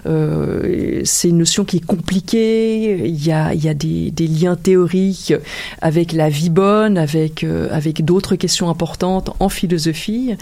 [0.06, 3.06] Euh, c'est une notion qui est compliquée.
[3.06, 5.32] Il y a, il y a des, des liens théoriques
[5.80, 10.34] avec la vie bonne, avec, euh, avec d'autres questions importantes en philosophie.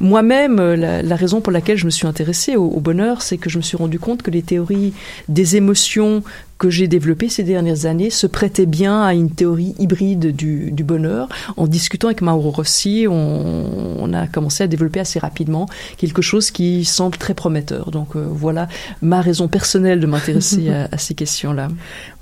[0.00, 3.62] Moi-même, la, raison pour laquelle je me suis intéressée au bonheur, c'est que je me
[3.62, 4.92] suis rendu compte que les théories
[5.28, 6.22] des émotions
[6.60, 11.28] que j'ai développées ces dernières années se prêtaient bien à une théorie hybride du, bonheur.
[11.56, 16.84] En discutant avec Mauro Rossi, on, a commencé à développer assez rapidement quelque chose qui
[16.84, 17.90] semble très prometteur.
[17.90, 18.68] Donc euh, voilà
[19.00, 21.68] ma raison personnelle de m'intéresser à, ces questions-là.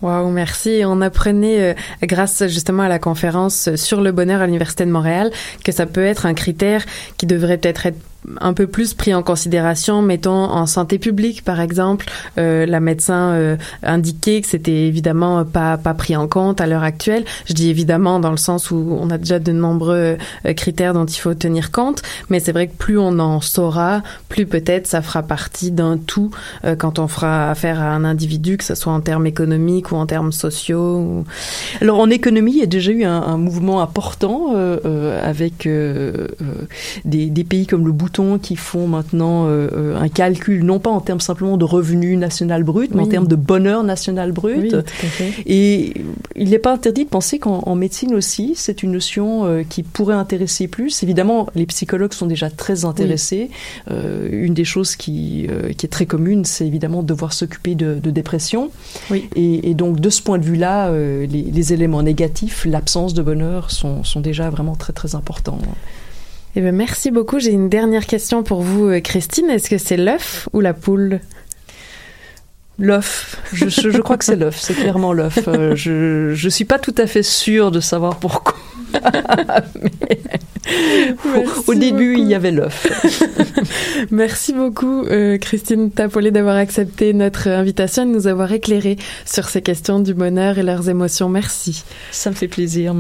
[0.02, 0.82] Waouh, merci.
[0.84, 5.32] On apprenait, euh, grâce justement à la conférence sur le bonheur à l'Université de Montréal,
[5.64, 6.84] que ça peut être un critère
[7.16, 7.98] qui devrait peut-être être
[8.40, 13.56] un peu plus pris en considération, mettons en santé publique par exemple, euh, la médecin
[13.82, 17.24] indiquait que c'était évidemment pas pas pris en compte à l'heure actuelle.
[17.46, 21.06] Je dis évidemment dans le sens où on a déjà de nombreux euh, critères dont
[21.06, 25.02] il faut tenir compte, mais c'est vrai que plus on en saura, plus peut-être ça
[25.02, 26.30] fera partie d'un tout
[26.64, 29.96] euh, quand on fera affaire à un individu, que ce soit en termes économiques ou
[29.96, 30.98] en termes sociaux.
[30.98, 31.24] Ou...
[31.80, 35.68] Alors en économie, il y a déjà eu un, un mouvement important euh, euh, avec
[37.04, 41.20] des, des pays comme le Bhoutan qui font maintenant un calcul, non pas en termes
[41.20, 44.58] simplement de revenu national brut, mais en termes de bonheur national brut.
[44.58, 45.32] Oui, tout à fait.
[45.46, 45.94] Et
[46.36, 49.82] il n'est pas interdit de penser qu'en en médecine aussi, c'est une notion euh, qui
[49.82, 51.02] pourrait intéresser plus.
[51.02, 53.50] Évidemment, les psychologues sont déjà très intéressés.
[53.90, 57.74] Euh, une des choses qui, euh, qui est très commune, c'est évidemment de devoir s'occuper
[57.74, 58.70] de, de dépression.
[59.34, 63.70] Et, et donc, de ce point de vue-là, les, les éléments négatifs, l'absence de bonheur,
[63.70, 65.58] sont, sont déjà vraiment très, très importants.
[66.56, 67.38] Eh ben, merci beaucoup.
[67.38, 69.50] J'ai une dernière question pour vous, Christine.
[69.50, 71.20] Est-ce que c'est l'œuf ou la poule?
[72.78, 73.36] L'œuf.
[73.52, 74.58] Je, je, je crois que c'est l'œuf.
[74.60, 75.38] C'est clairement l'œuf.
[75.48, 78.54] Euh, je je suis pas tout à fait sûre de savoir pourquoi.
[79.82, 80.20] Mais
[81.66, 82.86] au, au début, il y avait l'œuf.
[84.10, 89.48] Merci beaucoup, euh, Christine Tapolé, d'avoir accepté notre invitation et de nous avoir éclairé sur
[89.48, 91.28] ces questions du bonheur et leurs émotions.
[91.28, 91.84] Merci.
[92.12, 92.94] Ça me fait plaisir.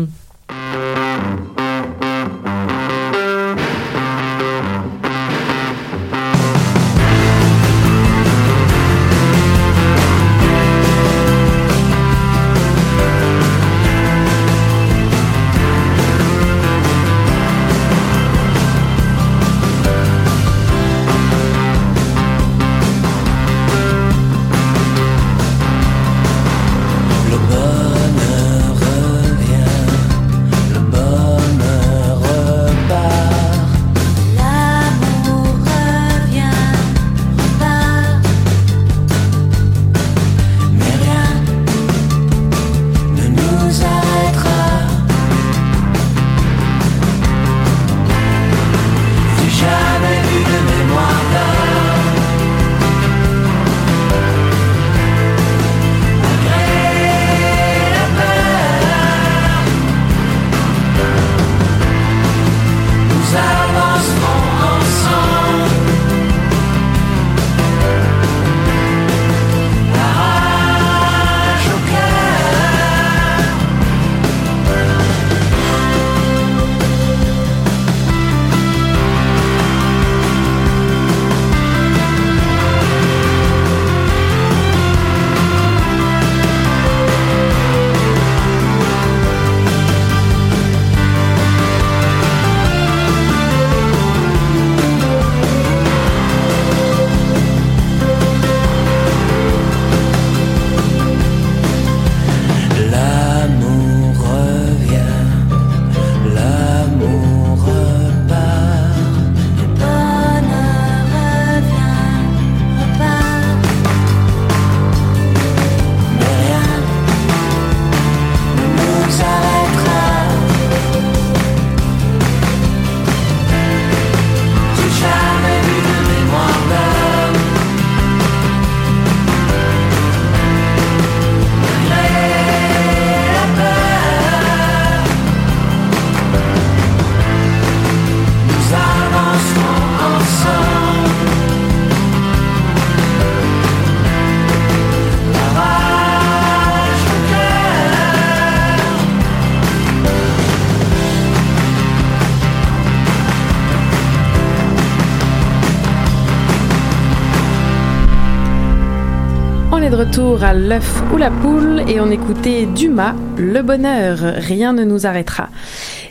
[159.98, 165.06] Retour à l'œuf ou la poule et on écoutait Dumas, Le bonheur, rien ne nous
[165.06, 165.48] arrêtera.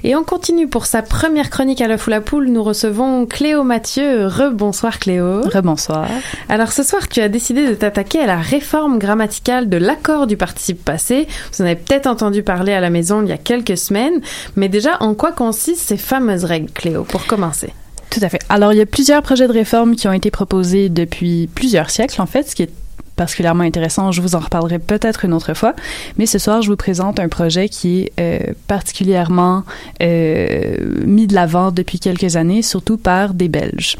[0.03, 2.49] Et on continue pour sa première chronique à l'œuf ou la poule.
[2.49, 4.27] Nous recevons Cléo Mathieu.
[4.27, 5.39] Rebonsoir Cléo.
[5.43, 6.09] Rebonsoir.
[6.49, 10.35] Alors ce soir, tu as décidé de t'attaquer à la réforme grammaticale de l'accord du
[10.35, 11.25] participe passé.
[11.53, 14.19] Vous en avez peut-être entendu parler à la maison il y a quelques semaines.
[14.57, 17.71] Mais déjà, en quoi consistent ces fameuses règles, Cléo, pour commencer?
[18.09, 18.39] Tout à fait.
[18.49, 22.21] Alors, il y a plusieurs projets de réforme qui ont été proposés depuis plusieurs siècles,
[22.21, 22.71] en fait, ce qui est
[23.17, 24.13] particulièrement intéressant.
[24.13, 25.73] Je vous en reparlerai peut-être une autre fois.
[26.17, 29.63] Mais ce soir, je vous présente un projet qui est euh, particulièrement
[30.01, 33.97] euh, mis de l'avant depuis quelques années, surtout par des Belges.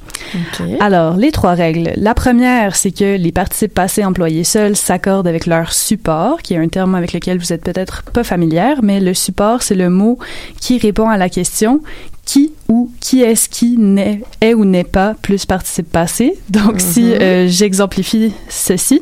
[0.80, 1.92] Alors, les trois règles.
[1.98, 6.58] La première, c'est que les participes passés employés seuls s'accordent avec leur support, qui est
[6.58, 10.20] un terme avec lequel vous êtes peut-être pas familière, mais le support, c'est le mot
[10.62, 11.82] qui répond à la question
[12.28, 16.34] qui ou qui est-ce qui n'est, est ou n'est pas plus participe passé.
[16.50, 17.12] Donc, si Mhm.
[17.22, 19.02] euh, j'exemplifie ceci,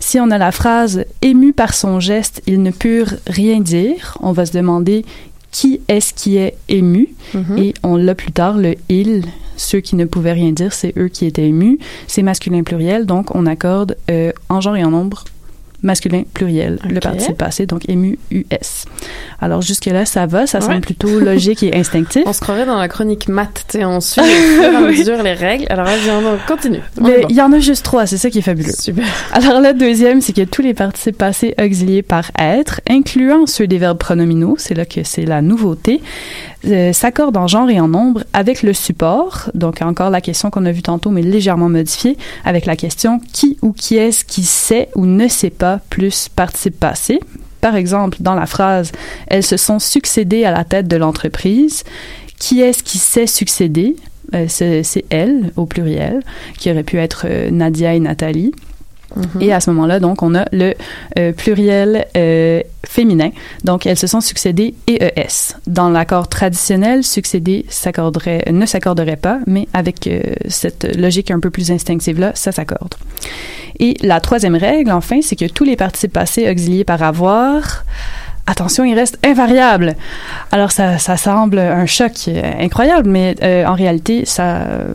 [0.00, 4.32] si on a la phrase ému par son geste, ils ne purent rien dire, on
[4.32, 5.04] va se demander
[5.52, 7.56] qui est-ce qui est ému Mhm.
[7.58, 9.22] et on l'a plus tard le il.
[9.56, 11.78] Ceux qui ne pouvaient rien dire, c'est eux qui étaient émus.
[12.08, 15.24] C'est masculin pluriel, donc on accorde euh, en genre et en nombre
[15.82, 18.84] masculin pluriel, le participe passé, donc ému US.
[19.40, 20.64] Alors jusque-là, ça va, ça Ouais.
[20.66, 22.22] semble plutôt logique et instinctif.
[22.26, 24.22] On se croirait dans la chronique maths, tu sais, on suit
[24.60, 24.98] Oui.
[24.98, 25.66] mesure les règles.
[25.68, 26.80] Alors vas-y, on continue.
[27.00, 27.26] On Mais bon.
[27.28, 28.72] il y en a juste trois, c'est ça qui est fabuleux.
[28.78, 29.04] Super.
[29.32, 33.78] Alors le deuxième, c'est que tous les participes passés auxiliés par être, incluant ceux des
[33.78, 36.00] verbes pronominaux, c'est là que c'est la nouveauté,
[36.66, 39.50] euh, s'accordent en genre et en nombre avec le support.
[39.54, 43.58] Donc encore la question qu'on a vue tantôt, mais légèrement modifiée, avec la question qui
[43.62, 47.20] ou qui est-ce qui sait ou ne sait pas plus participe passé.
[47.60, 48.92] Par exemple, dans la phrase
[49.26, 51.84] Elles se sont succédées à la tête de l'entreprise.
[52.38, 53.96] Qui est-ce qui sait succéder
[54.34, 56.22] Euh, C'est c'est elle, au pluriel,
[56.58, 58.52] qui aurait pu être euh, Nadia et Nathalie.
[59.40, 60.74] Et à ce moment-là, donc, on a le
[61.18, 63.30] euh, pluriel euh, féminin.
[63.64, 65.54] Donc, elles se sont succédées EES.
[65.66, 71.70] Dans l'accord traditionnel, succéder ne s'accorderait pas, mais avec euh, cette logique un peu plus
[71.70, 72.94] instinctive-là, ça s'accorde.
[73.78, 77.84] Et la troisième règle, enfin, c'est que tous les participes passés auxiliés par avoir,
[78.46, 79.96] attention, ils restent invariables.
[80.52, 84.94] Alors, ça, ça semble un choc euh, incroyable, mais euh, en réalité, ça, euh,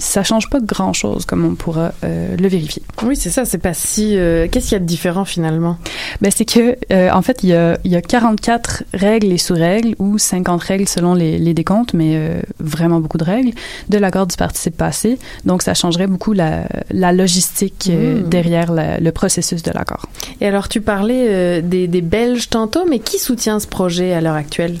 [0.00, 2.82] ça change pas grand-chose, comme on pourra euh, le vérifier.
[3.02, 4.16] Oui, c'est ça, c'est pas si...
[4.16, 5.76] euh, Qu'est-ce qu'il y a de différent finalement?
[6.20, 9.38] Ben, c'est que, euh, en fait, il y a, il y a 44 règles et
[9.38, 13.52] sous-règles, ou 50 règles selon les, les décomptes, mais euh, vraiment beaucoup de règles,
[13.88, 15.18] de l'accord du participe passé.
[15.44, 18.28] Donc, ça changerait beaucoup la, la logistique euh, Mm.
[18.28, 20.06] derrière la- le processus de l'accord.
[20.40, 24.20] Et alors, tu parlais euh, des, des Belges tantôt, mais qui soutient ce projet à
[24.20, 24.76] l'heure actuelle?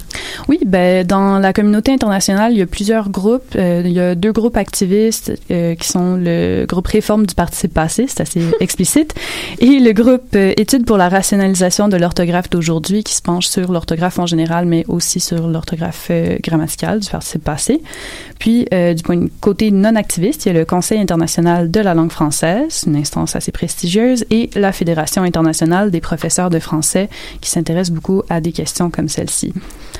[0.48, 3.54] Oui, ben, dans la communauté internationale, il y a plusieurs groupes.
[3.56, 7.74] Euh, il y a deux groupes activistes euh, qui sont le groupe Réforme du participe
[7.74, 9.14] passé, c'est assez explicite,
[9.58, 13.72] et le groupe euh, Études pour la rationalisation de l'orthographe d'aujourd'hui qui se penche sur
[13.72, 17.82] l'orthographe en général, mais aussi sur l'orthographe euh, grammaticale du participe passé.
[18.38, 21.80] Puis, euh, du point de côté non activiste, il y a le Conseil international de
[21.80, 27.08] la langue française, une instance assez prestigieuse, et la Fédération internationale des professeurs de français
[27.40, 29.52] qui s'intéresse beaucoup à des questions comme celle-ci.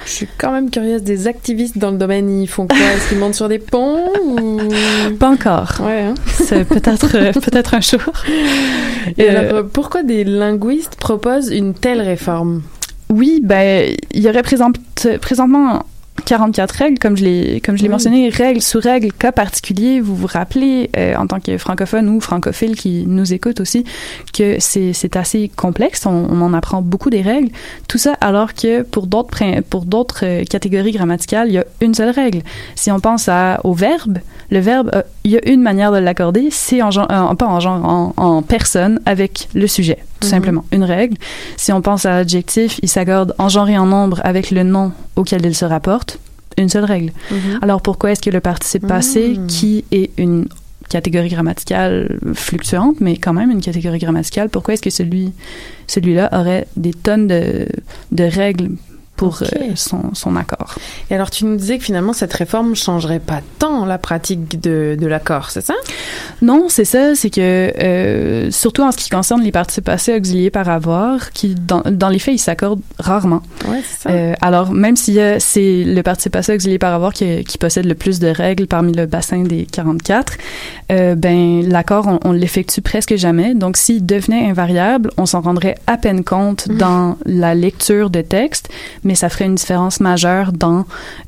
[0.05, 2.31] Je suis quand même curieuse des activistes dans le domaine.
[2.41, 2.79] Ils font quoi?
[2.79, 4.59] Est-ce qu'ils montent sur des ponts ou...
[5.19, 5.75] Pas encore.
[5.81, 6.15] Ouais, hein?
[6.27, 8.01] C'est peut-être euh, peut-être un jour.
[9.17, 12.63] Et Euh, alors, euh, pourquoi des linguistes proposent une telle réforme?
[13.11, 14.71] Oui, ben il y aurait présent-
[15.21, 15.85] présentement
[16.25, 17.93] 44 règles, comme je l'ai comme je l'ai Oui.
[17.93, 20.01] mentionné, règles sous règles, cas particuliers.
[20.01, 23.85] Vous vous rappelez, euh, en tant que francophone ou francophile qui nous écoute aussi,
[24.33, 26.07] que c'est c'est assez complexe.
[26.07, 27.51] On, on en apprend beaucoup des règles.
[27.89, 31.95] Tout ça alors que pour d'autres pour d'autres euh, catégories grammaticales, il y a une
[31.95, 32.41] seule règle.
[32.75, 34.19] Si on pense à, au verbe,
[34.51, 37.47] le verbe, euh, il y a une manière de l'accorder, c'est en genre, euh, pas
[37.47, 40.31] en genre, en, en personne avec le sujet, tout Mhm.
[40.31, 40.65] simplement.
[40.73, 41.17] Une règle.
[41.57, 44.93] Si on pense à l'adjectif, il s'accorde en genre et en nombre avec le nom
[45.17, 46.19] auquel il se rapporte.
[46.57, 47.13] Une seule règle.
[47.31, 47.59] Mhm.
[47.63, 49.47] Alors pourquoi est-ce que le participe passé, Mhm.
[49.47, 50.47] qui est une
[50.89, 55.33] catégorie grammaticale fluctuante, mais quand même une catégorie grammaticale, pourquoi est-ce que celui,
[55.87, 57.67] celui-là aurait des tonnes de,
[58.11, 58.71] de règles
[59.19, 60.77] pour euh, son, son accord?
[61.11, 64.97] Et alors, tu nous disais que finalement, cette réforme changerait pas tant la pratique de,
[64.99, 65.75] de l'accord, c'est ça?
[66.41, 70.51] Non, c'est ça, c'est que euh, surtout en ce qui concerne les participes passés auxiliés
[70.51, 73.43] par avoir, qui dans, dans les faits ils s'accordent rarement.
[73.69, 74.11] Ouais, ça.
[74.11, 77.87] Euh, alors même si euh, c'est le participe passé auxilié par avoir qui, qui possède
[77.87, 80.35] le plus de règles parmi le bassin des 44,
[80.93, 83.55] euh, ben l'accord on, on l'effectue presque jamais.
[83.55, 88.69] Donc s'il devenait invariable, on s'en rendrait à peine compte dans la lecture de texte,
[89.09, 90.85] mais ça ferait une différence majeure dans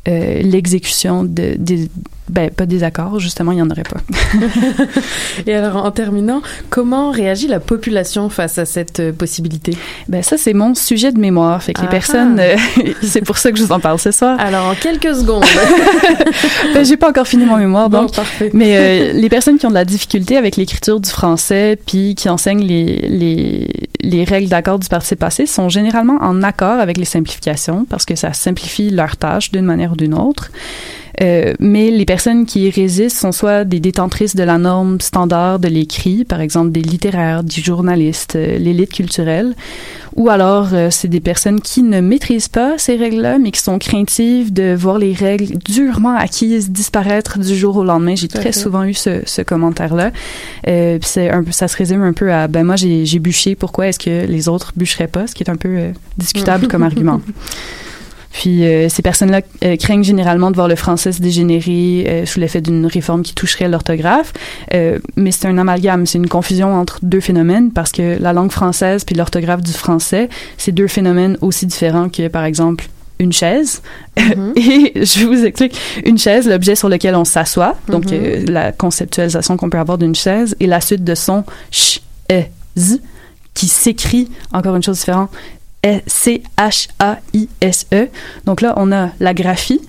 [0.07, 1.89] euh, l'exécution de, des
[2.31, 4.01] ben, pas des accords, justement, il n'y en aurait pas.
[5.47, 9.76] Et alors, en terminant, comment réagit la population face à cette euh, possibilité?
[10.09, 11.61] Ben, ça, c'est mon sujet de mémoire.
[11.61, 12.57] Fait que les Ah personnes, ah.
[12.78, 14.39] euh, c'est pour ça que je vous en parle ce soir.
[14.39, 15.45] Alors, en quelques secondes.
[16.74, 18.14] ben, j'ai pas encore fini mon mémoire, Bon, donc.
[18.14, 18.51] parfait.
[18.53, 22.28] Mais euh, les personnes qui ont de la difficulté avec l'écriture du français, puis qui
[22.28, 23.68] enseignent les, les,
[24.03, 28.14] les règles d'accord du participe passé, sont généralement en accord avec les simplifications parce que
[28.14, 30.51] ça simplifie leur tâche d'une manière ou d'une autre.
[31.23, 35.59] Euh, mais les personnes qui y résistent sont soit des détentrices de la norme standard
[35.59, 39.55] de l'écrit, par exemple des littéraires, des journalistes, euh, l'élite culturelle,
[40.16, 43.79] ou alors euh, c'est des personnes qui ne maîtrisent pas ces règles-là, mais qui sont
[43.79, 48.14] craintives de voir les règles durement acquises disparaître du jour au lendemain.
[48.16, 48.53] J'ai très fait.
[48.53, 50.11] souvent eu ce, ce commentaire-là.
[50.66, 53.55] Euh, c'est un peu, ça se résume un peu à, ben moi j'ai j'ai bûché,
[53.55, 56.83] pourquoi est-ce que les autres bûcheraient pas, ce qui est un peu euh, discutable comme
[56.91, 57.21] argument.
[58.33, 62.39] Puis euh, ces personnes-là euh, craignent généralement de voir le français se dégénérer euh, sous
[62.41, 64.33] l'effet d'une réforme qui toucherait l'orthographe.
[65.16, 69.05] Mais c'est un amalgame, c'est une confusion entre deux phénomènes parce que la langue française
[69.05, 70.28] puis l'orthographe du français,
[70.59, 73.83] c'est deux phénomènes aussi différents que, par exemple, une chaise.
[74.16, 75.76] Et je vous explique.
[76.07, 78.12] Une chaise, l'objet sur lequel on s'assoit, donc Mhm.
[78.12, 82.01] euh, la conceptualisation qu'on peut avoir d'une chaise, et la suite de son ch,
[82.33, 82.43] e,
[82.78, 83.01] z,
[83.53, 85.31] qui s'écrit, encore une chose différente,
[86.07, 88.09] C-H-A-I-S-E.
[88.47, 89.81] Donc là, on a la graphie,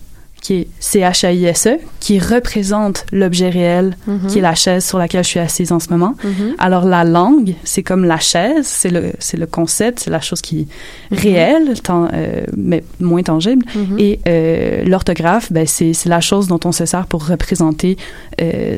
[0.41, 4.25] qui est C-H-A-I-S-E, qui représente l'objet réel, Mhm.
[4.27, 6.15] qui est la chaise sur laquelle je suis assise en ce moment.
[6.23, 6.55] Mhm.
[6.57, 10.61] Alors la langue, c'est comme la chaise, c'est le, le concept, c'est la chose qui
[10.61, 13.63] est réelle, tant, euh, mais moins tangible.
[13.99, 17.97] Et euh, l'orthographe, ben, c'est, la chose dont on se sert pour représenter
[18.41, 18.77] euh,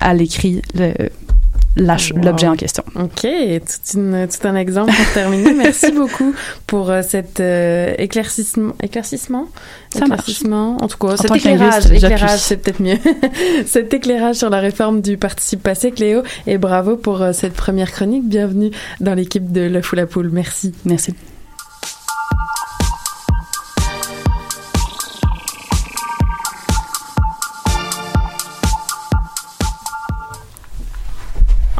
[0.00, 0.62] à l'écrit
[1.76, 1.96] Wow.
[2.22, 2.84] l'objet en question.
[2.94, 5.54] OK, tout, une, tout un exemple pour terminer.
[5.56, 6.32] Merci beaucoup
[6.66, 8.74] pour euh, cet euh, éclaircissement.
[8.82, 9.48] Éclaircissement?
[9.90, 10.20] Ça marche.
[10.20, 12.98] Éclaircissement, En tout cas, En cet éclairage, éclairage, c'est peut-être mieux.
[13.66, 16.22] cet éclairage sur la réforme du participe passé, Cléo.
[16.46, 18.28] Et bravo pour euh, cette première chronique.
[18.28, 20.30] Bienvenue dans l'équipe de Le Fou la Poule.
[20.30, 20.74] Merci.
[20.84, 21.14] Merci.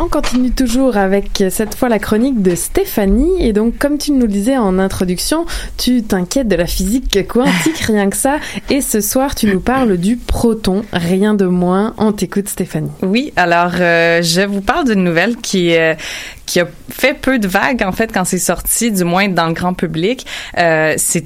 [0.04, 3.42] On continue toujours avec cette fois la chronique de Stéphanie.
[3.42, 5.46] Et donc, comme tu nous le disais en introduction,
[5.78, 8.36] tu t'inquiètes de la physique quantique, rien que ça.
[8.68, 11.94] Et ce soir, tu nous parles du proton, rien de moins.
[11.96, 12.90] On t'écoute, Stéphanie.
[13.00, 15.94] Oui, alors euh, je vous parle d'une nouvelle qui euh,
[16.46, 19.52] qui a fait peu de vagues en fait quand c'est sorti, du moins dans le
[19.52, 20.26] grand public.
[20.58, 21.24] Euh, c'est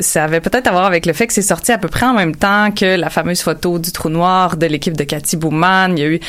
[0.00, 2.14] ça avait peut-être à voir avec le fait que c'est sorti à peu près en
[2.14, 5.94] même temps que la fameuse photo du trou noir de l'équipe de Cathy Bowman.
[5.96, 6.20] Il y a eu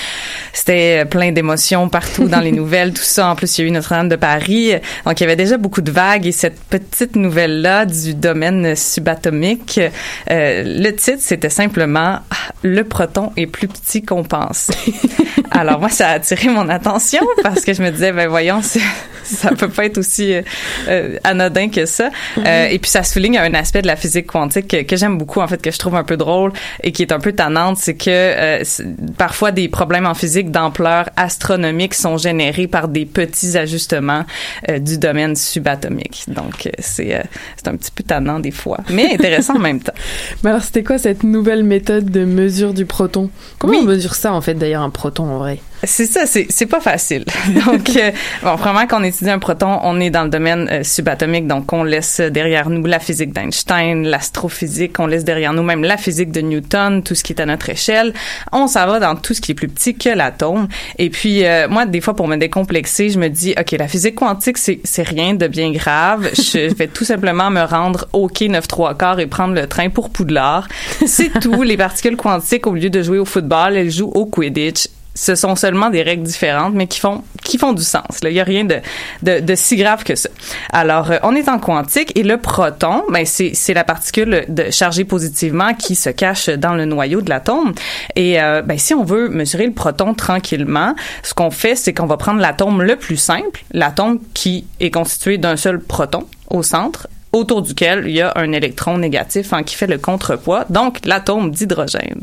[0.53, 3.28] c'était plein d'émotions partout dans les nouvelles, tout ça.
[3.30, 4.74] En plus, il y a eu Notre-Dame de Paris.
[5.05, 8.76] Donc il y avait déjà beaucoup de vagues et cette petite nouvelle là du domaine
[8.76, 9.80] subatomique,
[10.30, 14.70] euh, le titre c'était simplement Ah, le proton est plus petit qu'on pense.
[15.51, 18.82] Alors moi, ça a attiré mon attention parce que je me disais, ben voyons, c'est-
[19.36, 20.41] ça peut pas être aussi euh,
[20.88, 22.09] euh, anodin que ça.
[22.38, 25.41] Euh, et puis ça souligne un aspect de la physique quantique que, que j'aime beaucoup,
[25.41, 26.51] en fait, que je trouve un peu drôle
[26.84, 28.63] et qui est un peu tannante, c'est que euh,
[29.17, 34.25] parfois des problèmes en physique d'ampleur astronomique sont générés par des petits ajustements
[34.80, 36.25] du domaine subatomique.
[36.27, 37.23] Donc c'est euh,
[37.55, 39.93] c'est un petit peu tannant des fois, mais intéressant en même temps.
[40.43, 43.30] Mais alors, c'était quoi cette nouvelle méthode de mesure du proton?
[43.57, 45.59] Comment on mesure ça, en fait, d'ailleurs, un proton, en vrai?
[45.84, 47.23] C'est ça, c'est c'est pas facile.
[47.65, 48.11] Donc, euh,
[48.43, 51.71] bon, vraiment, quand on étudie un proton, on est dans le domaine euh, subatomique, donc
[51.71, 56.32] on laisse derrière nous la physique d'Einstein, l'astrophysique, on laisse derrière nous même la physique
[56.32, 58.13] de Newton, tout ce qui est à notre échelle.
[58.51, 60.67] On s'en va dans tout ce qui est plus petit que l'atome.
[60.97, 64.15] Et puis, euh, moi, des fois, pour me décomplexer, je me dis, OK, la physique
[64.15, 66.30] quantique, c'est c'est rien de bien grave.
[66.34, 69.89] Je vais tout simplement me rendre au quai 9 3 quarts et prendre le train
[69.89, 70.67] pour Poudlard.
[71.05, 71.63] C'est tout.
[71.63, 74.88] Les particules quantiques, au lieu de jouer au football, elles jouent au Quidditch
[75.20, 78.24] ce sont seulement des règles différentes, mais qui font qui font du sens.
[78.24, 78.78] Là, il y a rien de,
[79.22, 80.30] de de si grave que ça.
[80.72, 84.72] Alors, euh, on est en quantique et le proton, ben c'est c'est la particule de,
[84.72, 87.74] chargée positivement qui se cache dans le noyau de l'atome.
[88.15, 92.05] Et euh, ben si on veut mesurer le proton tranquillement, ce qu'on fait, c'est qu'on
[92.05, 97.09] va prendre l'atome le plus simple, l'atome qui est constitué d'un seul proton au centre
[97.32, 101.51] autour duquel il y a un électron négatif hein, qui fait le contrepoids, donc l'atome
[101.51, 102.21] d'hydrogène.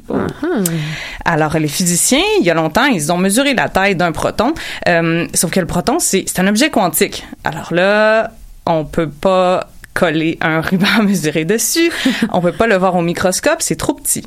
[1.25, 4.55] Alors, les physiciens, il y a longtemps, ils ont mesuré la taille d'un proton,
[4.89, 7.25] euh, sauf que le proton, c'est c'est un objet quantique.
[7.45, 8.33] Alors là,
[8.67, 11.91] on peut pas coller un ruban à mesurer dessus,
[12.33, 14.25] on peut pas le voir au microscope, c'est trop petit.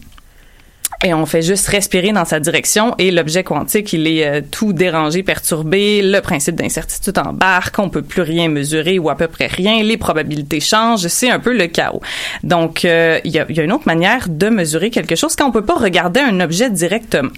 [1.04, 4.74] Et on fait juste respirer dans sa direction et l'objet quantique il est euh, tout
[4.74, 9.48] dérangé, perturbé, le principe d'incertitude embarque, on peut plus rien mesurer ou à peu près
[9.48, 12.02] rien, les probabilités changent, c'est un peu le chaos.
[12.44, 15.66] Donc euh, il y, a, une autre manière de mesurer quelque chose quand on peut
[15.66, 17.30] pas regarder un objet directement.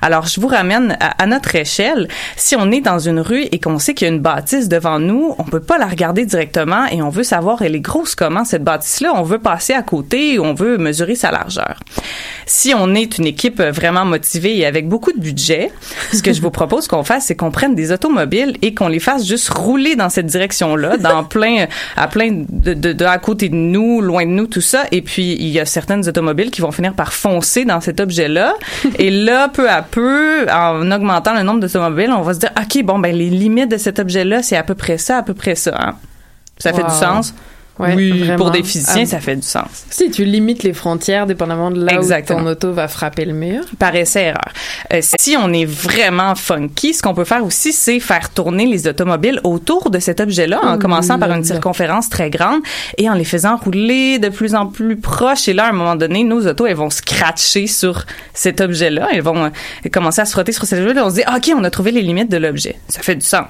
[0.00, 3.58] Alors je vous ramène à, à notre échelle, si on est dans une rue et
[3.58, 6.86] qu'on sait qu'il y a une bâtisse devant nous, on peut pas la regarder directement
[6.86, 9.82] et on veut savoir elle est grosse comment cette bâtisse là, on veut passer à
[9.82, 11.80] côté, on veut mesurer sa largeur.
[12.46, 15.72] Si on est une équipe vraiment motivée et avec beaucoup de budget,
[16.12, 19.00] ce que je vous propose qu'on fasse, c'est qu'on prenne des automobiles et qu'on les
[19.00, 23.48] fasse juste rouler dans cette direction-là, dans plein, à plein de, de, de, à côté
[23.48, 24.84] de nous, loin de nous, tout ça.
[24.92, 28.54] Et puis, il y a certaines automobiles qui vont finir par foncer dans cet objet-là.
[28.98, 32.82] et là, peu à peu, en augmentant le nombre d'automobiles, on va se dire, OK,
[32.84, 35.54] bon, ben, les limites de cet objet-là, c'est à peu près ça, à peu près
[35.54, 35.76] ça.
[35.78, 35.94] Hein?
[36.58, 37.34] Ça fait du sens?
[37.80, 38.36] Ouais, oui, vraiment.
[38.36, 39.64] pour des physiciens, Ah, ça fait du sens.
[39.90, 42.40] Si tu limites les frontières dépendamment de là Exactement.
[42.40, 43.62] où ton auto va frapper le mur.
[43.78, 44.52] Par essai erreur.
[44.92, 48.86] Euh, si on est vraiment funky, ce qu'on peut faire aussi, c'est faire tourner les
[48.86, 52.60] automobiles autour de cet objet-là, en Oh commençant par une circonférence très grande
[52.98, 55.48] et en les faisant rouler de plus en plus proches.
[55.48, 58.04] Et là, à un moment donné, nos autos, elles vont scratcher sur
[58.34, 59.08] cet objet-là.
[59.12, 59.48] Elles vont euh,
[59.92, 61.04] commencer à se frotter sur cet objet-là.
[61.06, 62.76] On se dit, Ah, OK, on a trouvé les limites de l'objet.
[62.88, 63.46] Ça fait du sens.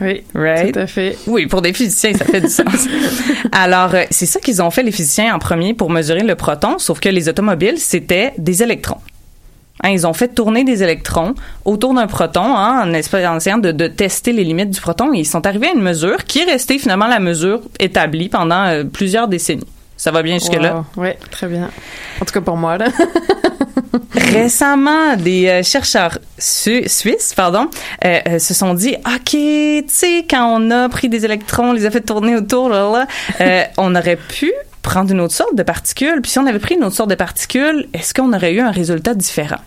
[0.00, 0.72] Oui, right?
[0.72, 1.16] tout à fait.
[1.26, 2.88] Oui, pour des physiciens, ça fait du sens.
[3.52, 6.78] Alors, euh, c'est ça qu'ils ont fait, les physiciens, en premier, pour mesurer le proton,
[6.78, 8.98] sauf que les automobiles, c'était des électrons.
[9.82, 11.34] Hein, ils ont fait tourner des électrons
[11.64, 15.26] autour d'un proton hein, en essayant de, de tester les limites du proton et ils
[15.26, 19.28] sont arrivés à une mesure qui est restée finalement la mesure établie pendant euh, plusieurs
[19.28, 19.66] décennies.
[19.96, 20.84] Ça va bien jusque-là?
[20.96, 21.70] Oui, très bien.
[22.20, 22.86] En tout cas pour moi, là.
[24.14, 27.68] Récemment, des euh, chercheurs su- suisses, pardon,
[28.04, 31.72] euh, euh, se sont dit, ok, tu sais, quand on a pris des électrons, on
[31.72, 33.06] les a fait tourner autour, là, là,
[33.40, 36.20] euh, on aurait pu prendre une autre sorte de particules.
[36.22, 38.70] Puis si on avait pris une autre sorte de particules, est-ce qu'on aurait eu un
[38.70, 39.60] résultat différent?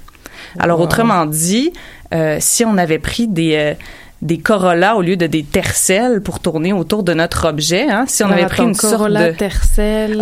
[0.58, 0.86] Alors Wow.
[0.86, 1.72] autrement dit,
[2.14, 3.74] euh, si on avait pris des euh,
[4.22, 8.24] des corollas au lieu de des tercelles pour tourner autour de notre objet, hein, si
[8.24, 10.18] on avait pris une sorte Corolla, de Tercel,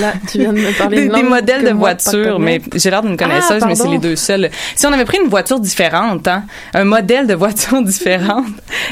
[0.00, 3.02] là, tu viens de me parler des, de des modèles de voitures, mais j'ai l'air
[3.02, 4.50] d'une connaisseuse, Ah, mais c'est les deux seuls.
[4.74, 8.46] Si on avait pris une voiture différente, hein, un modèle de voiture différente,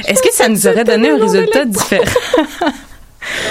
[0.06, 2.04] est-ce que ça nous aurait donné un résultat différent?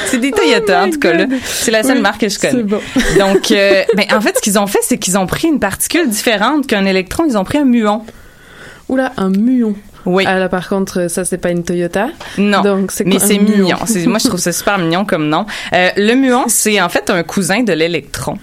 [0.06, 1.26] C'est des Toyota, en tout cas, là.
[1.44, 2.54] C'est la seule Oh Oui, marque que je connais.
[2.54, 2.82] c'est bon.
[3.20, 6.10] Donc, euh, ben, en fait, ce qu'ils ont fait, c'est qu'ils ont pris une particule
[6.10, 7.26] différente qu'un électron.
[7.28, 8.02] Ils ont pris un muon.
[8.90, 9.76] Oula, un muon.
[10.06, 10.24] Oui.
[10.28, 12.10] Ah, là, par contre, ça, c'est pas une Toyota.
[12.38, 12.62] Non.
[12.62, 13.78] Donc, c'est mais c'est mignon.
[14.08, 15.46] Moi, je trouve ça super mignon comme nom.
[15.74, 18.38] Euh, le muon, c'est en fait un cousin de l'électron.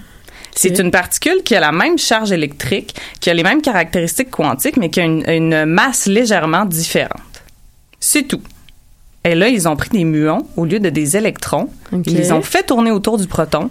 [0.55, 4.77] C'est une particule qui a la même charge électrique, qui a les mêmes caractéristiques quantiques,
[4.77, 7.21] mais qui a une, une masse légèrement différente.
[7.99, 8.41] C'est tout.
[9.23, 11.69] Et là, ils ont pris des muons au lieu de des électrons.
[11.91, 13.69] Ils les ont fait tourner autour du proton.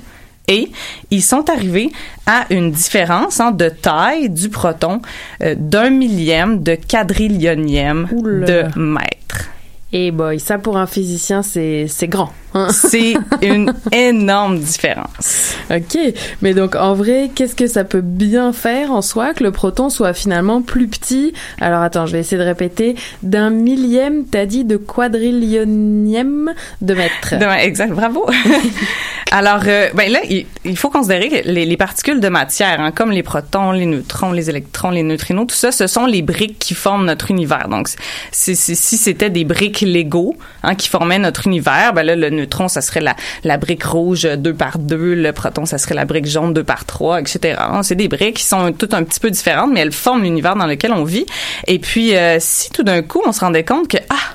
[0.48, 0.70] Et
[1.10, 1.90] ils sont arrivés
[2.26, 5.02] à une différence hein, de taille du proton
[5.42, 8.46] euh, d'un millième de quadrillionième Oula.
[8.46, 9.48] de mètre.
[9.92, 12.32] Et boy, ça pour un physicien, c'est grand.
[12.70, 15.54] C'est une énorme différence.
[15.70, 15.98] Ok,
[16.42, 19.90] mais donc en vrai, qu'est-ce que ça peut bien faire en soi que le proton
[19.90, 21.32] soit finalement plus petit?
[21.60, 22.96] Alors attends, je vais essayer de répéter.
[23.22, 27.34] D'un millième, t'as dit de quadrillionième de mètre.
[27.62, 28.26] Exact, bravo.
[29.32, 32.92] Alors, euh, ben là, il, il faut considérer que les, les particules de matière, hein,
[32.92, 36.58] comme les protons, les neutrons, les électrons, les neutrinos, tout ça, ce sont les briques
[36.58, 37.68] qui forment notre univers.
[37.68, 37.88] Donc,
[38.30, 42.80] si c'était des briques Lego hein, qui formaient notre univers, ben là, le neutron, ça
[42.80, 46.54] serait la, la brique rouge 2 par 2, le proton, ça serait la brique jaune
[46.54, 47.58] 2 par 3, etc.
[47.58, 50.56] Hein, C'est des briques qui sont toutes un petit peu différentes, mais elles forment l'univers
[50.56, 51.26] dans lequel on vit.
[51.66, 54.34] Et puis, euh, si tout d'un coup, on se rendait compte que, ah,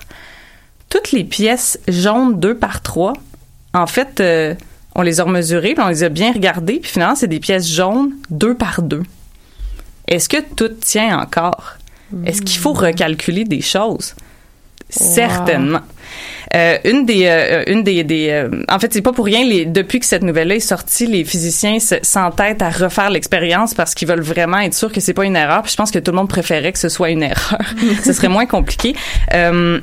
[0.89, 3.14] toutes les pièces jaunes 2 par 3,
[3.74, 4.53] en fait, euh,
[4.95, 7.68] on les a remesurées, puis on les a bien regardées, puis finalement, c'est des pièces
[7.68, 9.01] jaunes 2 par 2.
[10.07, 11.76] Est-ce que tout tient encore?
[12.26, 14.16] Est-ce qu'il faut recalculer des choses?
[14.91, 15.81] Certainement.
[16.53, 19.45] Euh, une des, euh, une des, des euh, en fait, c'est pas pour rien.
[19.45, 23.95] Les, depuis que cette nouvelle-là est sortie, les physiciens se- s'entêtent à refaire l'expérience parce
[23.95, 25.61] qu'ils veulent vraiment être sûrs que c'est pas une erreur.
[25.63, 27.61] Puis je pense que tout le monde préférait que ce soit une erreur.
[28.03, 28.93] ce serait moins compliqué.
[29.33, 29.79] Euh,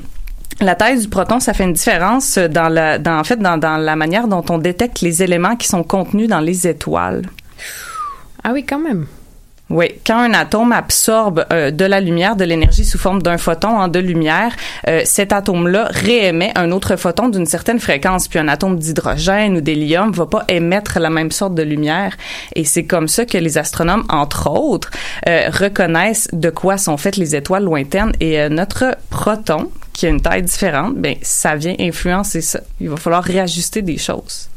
[0.60, 3.78] la taille du proton, ça fait une différence dans la, dans, en fait, dans, dans
[3.78, 7.22] la manière dont on détecte les éléments qui sont contenus dans les étoiles.
[8.44, 9.06] Ah oui, quand même.
[9.70, 13.68] Oui, quand un atome absorbe euh, de la lumière, de l'énergie sous forme d'un photon
[13.68, 14.56] en de lumière,
[14.88, 18.28] euh, cet atome-là réémet un autre photon d'une certaine fréquence.
[18.28, 22.16] Puis un atome d'hydrogène ou d'hélium va pas émettre la même sorte de lumière.
[22.54, 24.90] Et c'est comme ça que les astronomes, entre autres,
[25.28, 28.12] euh, reconnaissent de quoi sont faites les étoiles lointaines.
[28.20, 32.60] Et euh, notre proton, qui a une taille différente, ben ça vient influencer ça.
[32.80, 34.48] Il va falloir réajuster des choses.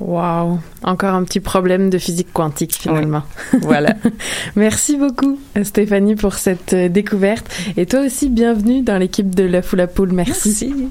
[0.00, 3.22] Wow, encore un petit problème de physique quantique finalement.
[3.62, 3.94] Voilà.
[4.56, 7.46] Merci beaucoup Stéphanie pour cette euh, découverte
[7.76, 10.12] et toi aussi bienvenue dans l'équipe de l'œuf ou la poule.
[10.12, 10.48] Merci.
[10.48, 10.88] Merci.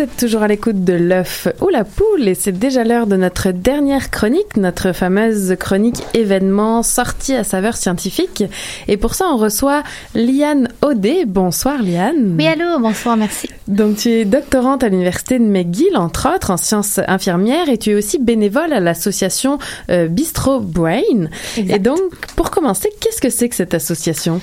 [0.00, 3.16] Vous êtes toujours à l'écoute de l'œuf ou la poule et c'est déjà l'heure de
[3.16, 8.44] notre dernière chronique, notre fameuse chronique événement sortie à saveur scientifique.
[8.88, 9.82] Et pour ça, on reçoit
[10.14, 11.26] Liane Audet.
[11.26, 12.34] Bonsoir Liane.
[12.38, 13.50] Oui, allô, bonsoir, merci.
[13.68, 17.90] Donc tu es doctorante à l'université de McGill, entre autres, en sciences infirmières et tu
[17.90, 19.58] es aussi bénévole à l'association
[19.90, 21.28] euh, Bistro Brain.
[21.58, 22.00] Et donc,
[22.36, 24.40] pour commencer, qu'est-ce que c'est que cette association?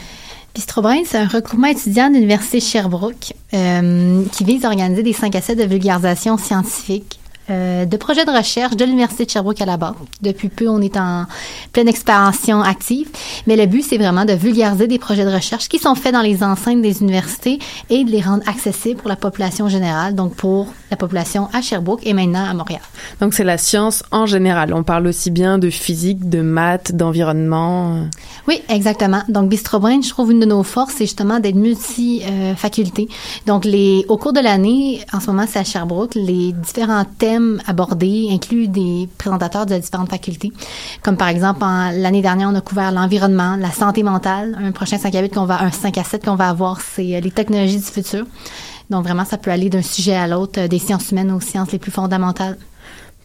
[1.05, 5.41] C'est un regroupement étudiant de l'Université Sherbrooke euh, qui vise à organiser des 5 à
[5.41, 9.77] 7 de vulgarisation scientifique euh, de projets de recherche de l'Université de Sherbrooke à la
[9.77, 9.93] base.
[10.21, 11.25] Depuis peu, on est en
[11.71, 13.09] pleine expansion active,
[13.47, 16.21] mais le but, c'est vraiment de vulgariser des projets de recherche qui sont faits dans
[16.21, 20.67] les enceintes des universités et de les rendre accessibles pour la population générale, donc pour
[20.91, 22.81] la population à Sherbrooke et maintenant à Montréal.
[23.21, 24.73] Donc c'est la science en général.
[24.73, 28.07] On parle aussi bien de physique, de maths, d'environnement.
[28.47, 29.21] Oui, exactement.
[29.29, 33.07] Donc Bistrobrain, je trouve une de nos forces, c'est justement d'être multi-facultés.
[33.45, 37.36] Donc les, au cours de l'année, en ce moment, c'est à Sherbrooke, les différents thèmes
[37.67, 40.51] abordés incluent des présentateurs de différentes facultés.
[41.03, 44.57] Comme par exemple, l'année dernière, on a couvert l'environnement, la santé mentale.
[44.61, 47.15] Un prochain 5 à 8 qu'on va, un 5 à 7 qu'on va avoir, c'est
[47.15, 48.25] euh, les technologies du futur.
[48.89, 51.71] Donc vraiment, ça peut aller d'un sujet à l'autre, euh, des sciences humaines aux sciences
[51.71, 52.57] les plus fondamentales.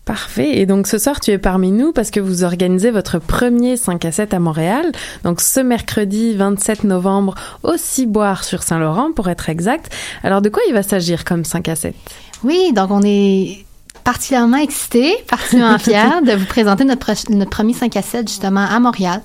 [0.05, 0.59] Parfait.
[0.59, 4.05] Et donc ce soir, tu es parmi nous parce que vous organisez votre premier 5
[4.05, 4.91] à 7 à Montréal.
[5.23, 9.95] Donc ce mercredi 27 novembre au Ciboire sur Saint-Laurent pour être exact.
[10.25, 11.95] Alors de quoi il va s'agir comme 5 à 7?
[12.43, 13.65] Oui, donc on est
[14.05, 18.79] particulièrement excités, particulièrement fiers de vous présenter notre, notre premier 5 à 7 justement à
[18.81, 19.21] Montréal.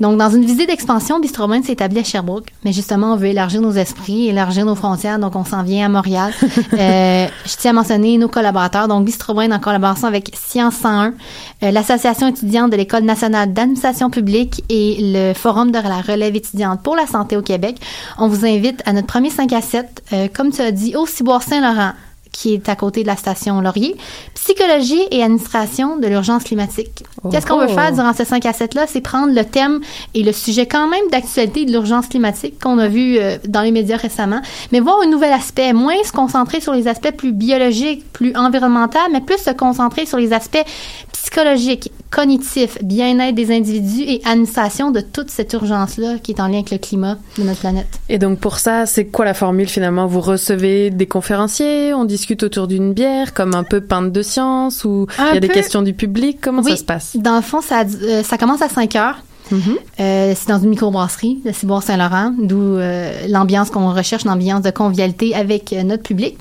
[0.00, 3.60] Donc dans une visite d'expansion, Bistrobrain s'est établi à Sherbrooke, mais justement on veut élargir
[3.60, 6.32] nos esprits, élargir nos frontières, donc on s'en vient à Montréal.
[6.72, 11.14] Euh, je tiens à mentionner nos collaborateurs, donc Bistrobrain en collaboration avec Science 101,
[11.62, 16.82] euh, l'Association étudiante de l'École nationale d'administration publique et le Forum de la relève étudiante
[16.82, 17.76] pour la santé au Québec.
[18.18, 21.06] On vous invite à notre premier 5 à 7, euh, comme tu as dit, au
[21.06, 21.92] Ciboire Saint-Laurent
[22.32, 23.96] qui est à côté de la station Laurier.
[24.34, 27.04] Psychologie et administration de l'urgence climatique.
[27.30, 27.74] Qu'est-ce qu'on veut Oh.
[27.74, 28.86] faire durant ce 5 à 7-là?
[28.88, 29.80] C'est prendre le thème
[30.14, 33.72] et le sujet quand même d'actualité de l'urgence climatique qu'on a vu euh, dans les
[33.72, 34.40] médias récemment,
[34.72, 38.98] mais voir un nouvel aspect, moins se concentrer sur les aspects plus biologiques, plus environnementaux,
[39.12, 40.64] mais plus se concentrer sur les aspects
[41.12, 46.54] psychologiques, cognitifs, bien-être des individus et administration de toute cette urgence-là qui est en lien
[46.58, 48.00] avec le climat de notre planète.
[48.08, 50.06] Et donc pour ça, c'est quoi la formule finalement?
[50.06, 54.84] Vous recevez des conférenciers, on discute autour d'une bière, comme un peu pinte de science,
[54.84, 56.38] ou il y a des questions du public?
[56.40, 56.72] Comment Oui.
[56.72, 57.16] ça se passe?
[57.16, 59.18] Dans le fond, ça, euh, ça commence à 5 heures.
[59.52, 64.70] Euh, c'est dans une microbrasserie, le Ciboire Saint-Laurent, d'où euh, l'ambiance qu'on recherche, l'ambiance de
[64.70, 66.36] convivialité avec euh, notre public.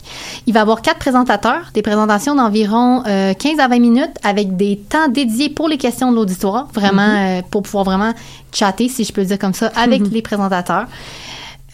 [0.48, 4.56] Il va y avoir quatre présentateurs, des présentations d'environ euh, 15 à 20 minutes avec
[4.56, 8.14] des temps dédiés pour les questions de l'auditoire, vraiment euh, pour pouvoir vraiment
[8.54, 10.10] chatter, si je peux le dire comme ça, avec Mhm.
[10.12, 10.86] les présentateurs.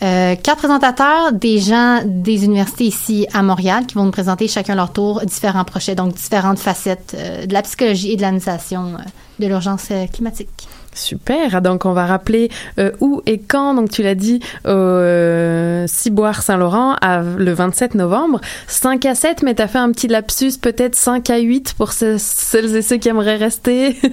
[0.01, 4.75] Euh, quatre présentateurs, des gens des universités ici à Montréal qui vont nous présenter chacun
[4.75, 9.01] leur tour différents projets, donc différentes facettes euh, de la psychologie et de l'administration euh,
[9.39, 10.67] de l'urgence euh, climatique.
[10.95, 11.49] Super.
[11.53, 13.73] Ah, Donc, on va rappeler euh, où et quand.
[13.75, 16.95] Donc, tu l'as dit, au euh, Ciboire Saint-Laurent,
[17.37, 18.41] le 27 novembre.
[18.67, 22.15] 5 à 7, mais t'as fait un petit lapsus, peut-être 5 à 8 pour ce-
[22.17, 23.95] celles et ceux qui aimeraient rester.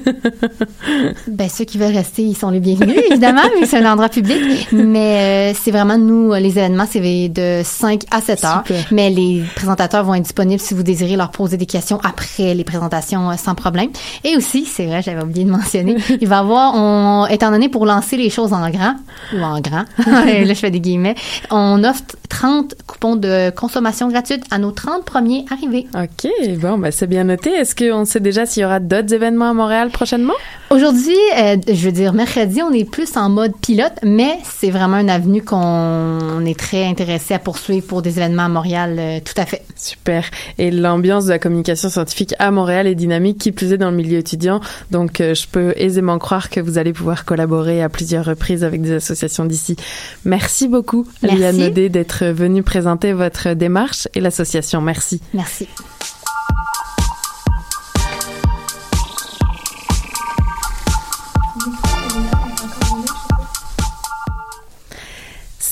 [1.28, 4.68] Ben, ceux qui veulent rester, ils sont les bienvenus, évidemment, que c'est un endroit public.
[4.72, 8.62] Mais euh, c'est vraiment, nous, euh, les événements, c'est de 5 à 7 heures.
[8.66, 8.84] Super.
[8.90, 12.64] Mais les présentateurs vont être disponibles si vous désirez leur poser des questions après les
[12.64, 13.88] présentations euh, sans problème.
[14.24, 17.68] Et aussi, c'est vrai, j'avais oublié de mentionner, il va y avoir, on, étant donné
[17.68, 18.94] pour lancer les choses en grand,
[19.34, 21.14] ou en grand, là je fais des guillemets,
[21.50, 25.86] on offre 30 coupons de consommation gratuite à nos 30 premiers arrivés.
[25.94, 26.30] OK.
[26.60, 27.50] Bon, ben, c'est bien noté.
[27.50, 30.32] Est-ce qu'on sait déjà s'il y aura d'autres événements à Montréal prochainement?
[30.70, 34.96] Aujourd'hui, euh, je veux dire, mercredi, on est plus en mode pilote, mais c'est vraiment
[34.96, 39.38] une avenue qu'on est très intéressé à poursuivre pour des événements à Montréal, euh, tout
[39.38, 39.62] à fait.
[39.76, 40.24] Super.
[40.56, 43.96] Et l'ambiance de la communication scientifique à Montréal est dynamique, qui plus est dans le
[43.96, 44.60] milieu étudiant.
[44.90, 48.82] Donc, euh, je peux aisément croire que vous allez pouvoir collaborer à plusieurs reprises avec
[48.82, 49.76] des associations d'ici.
[50.24, 51.38] Merci beaucoup, Merci.
[51.38, 54.80] Liane d'être venue présenter votre démarche et l'association.
[54.80, 55.20] Merci.
[55.34, 55.68] Merci.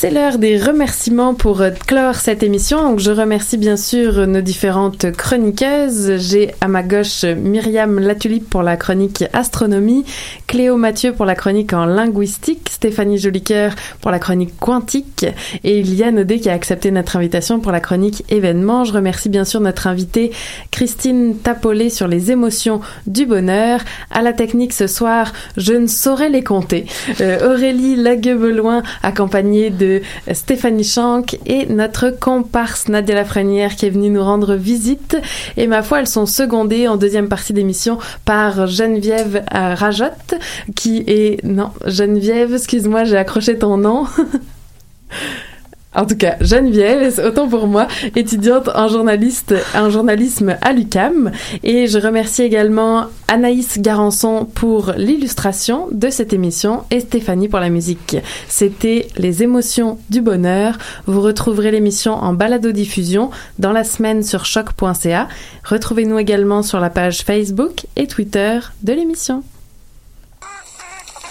[0.00, 2.80] C'est l'heure des remerciements pour euh, clore cette émission.
[2.80, 6.16] Donc, je remercie bien sûr nos différentes chroniqueuses.
[6.16, 10.06] J'ai à ma gauche Myriam Latulipe pour la chronique astronomie,
[10.46, 15.26] Cléo Mathieu pour la chronique en linguistique, Stéphanie Jolicoeur pour la chronique quantique
[15.64, 18.84] et Liane Audet qui a accepté notre invitation pour la chronique événement.
[18.84, 20.30] Je remercie bien sûr notre invitée
[20.70, 23.80] Christine Tapolé sur les émotions du bonheur.
[24.10, 26.86] À la technique ce soir, je ne saurais les compter.
[27.20, 29.89] Euh, Aurélie Laguebeloin accompagnée de
[30.32, 35.16] Stéphanie Chanck et notre comparse Nadia Lafrenière qui est venue nous rendre visite.
[35.56, 40.34] Et ma foi, elles sont secondées en deuxième partie d'émission par Geneviève euh, Rajotte,
[40.76, 41.42] qui est...
[41.44, 44.06] Non, Geneviève, excuse-moi, j'ai accroché ton nom.
[45.92, 51.32] En tout cas, Geneviève, autant pour moi, étudiante en journaliste, en journalisme à l'UCAM.
[51.64, 57.70] Et je remercie également Anaïs Garançon pour l'illustration de cette émission et Stéphanie pour la
[57.70, 58.16] musique.
[58.46, 60.78] C'était Les émotions du bonheur.
[61.06, 65.26] Vous retrouverez l'émission en balado-diffusion dans la semaine sur choc.ca.
[65.64, 69.42] Retrouvez-nous également sur la page Facebook et Twitter de l'émission.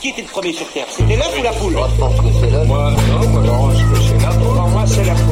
[0.02, 0.86] Qui était le premier sur Terre?
[0.90, 1.74] C'était l'œuf ou la poule?
[1.74, 2.68] Moi, je pense que c'est l'œuf.
[2.68, 4.19] Moi, non, moi, je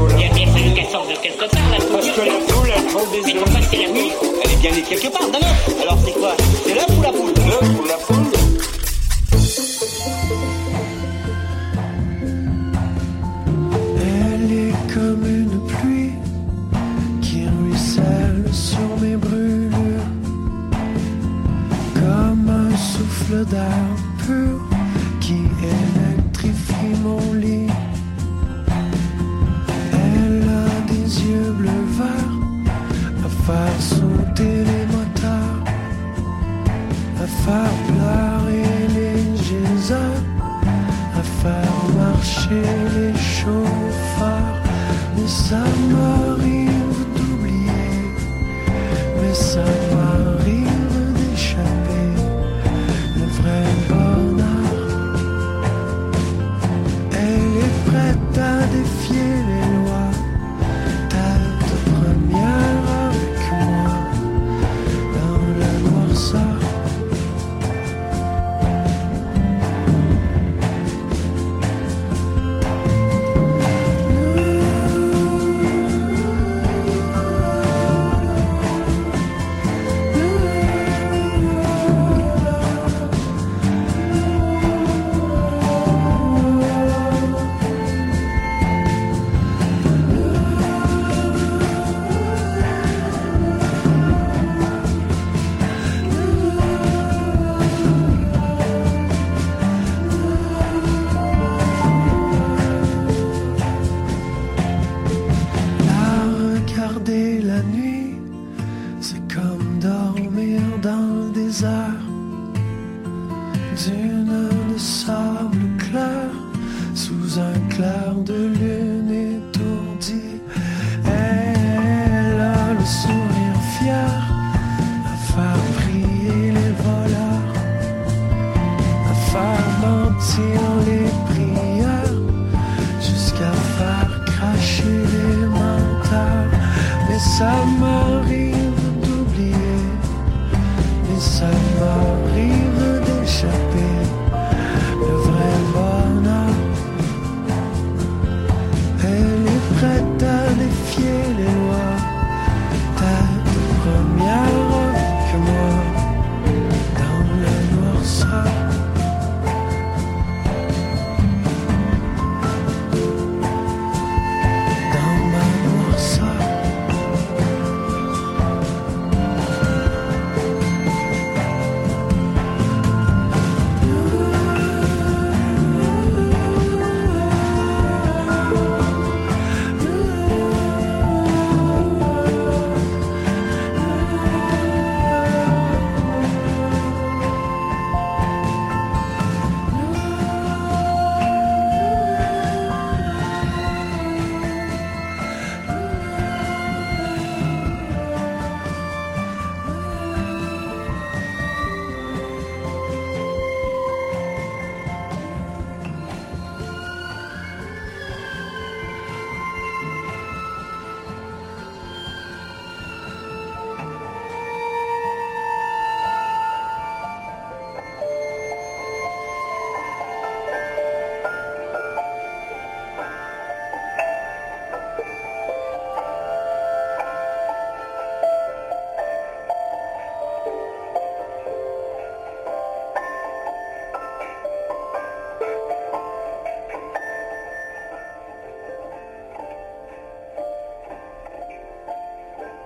[0.09, 0.19] c'est la poule.
[0.19, 1.91] Il a bien fallu qu'elle sorte de quelque part, la poule.
[1.91, 3.43] Parce que la poule, elle prend des Mais œufs.
[3.43, 5.81] pourquoi c'est la poule Elle est bien née quelque part, d'un œuf.
[5.81, 6.33] Alors c'est quoi?
[6.65, 8.25] C'est l'œuf ou la poule L'œuf ou la poule
[13.99, 16.11] Elle est comme une pluie
[17.21, 20.09] qui ruisselle sur mes brûlures,
[21.93, 23.87] comme un souffle d'air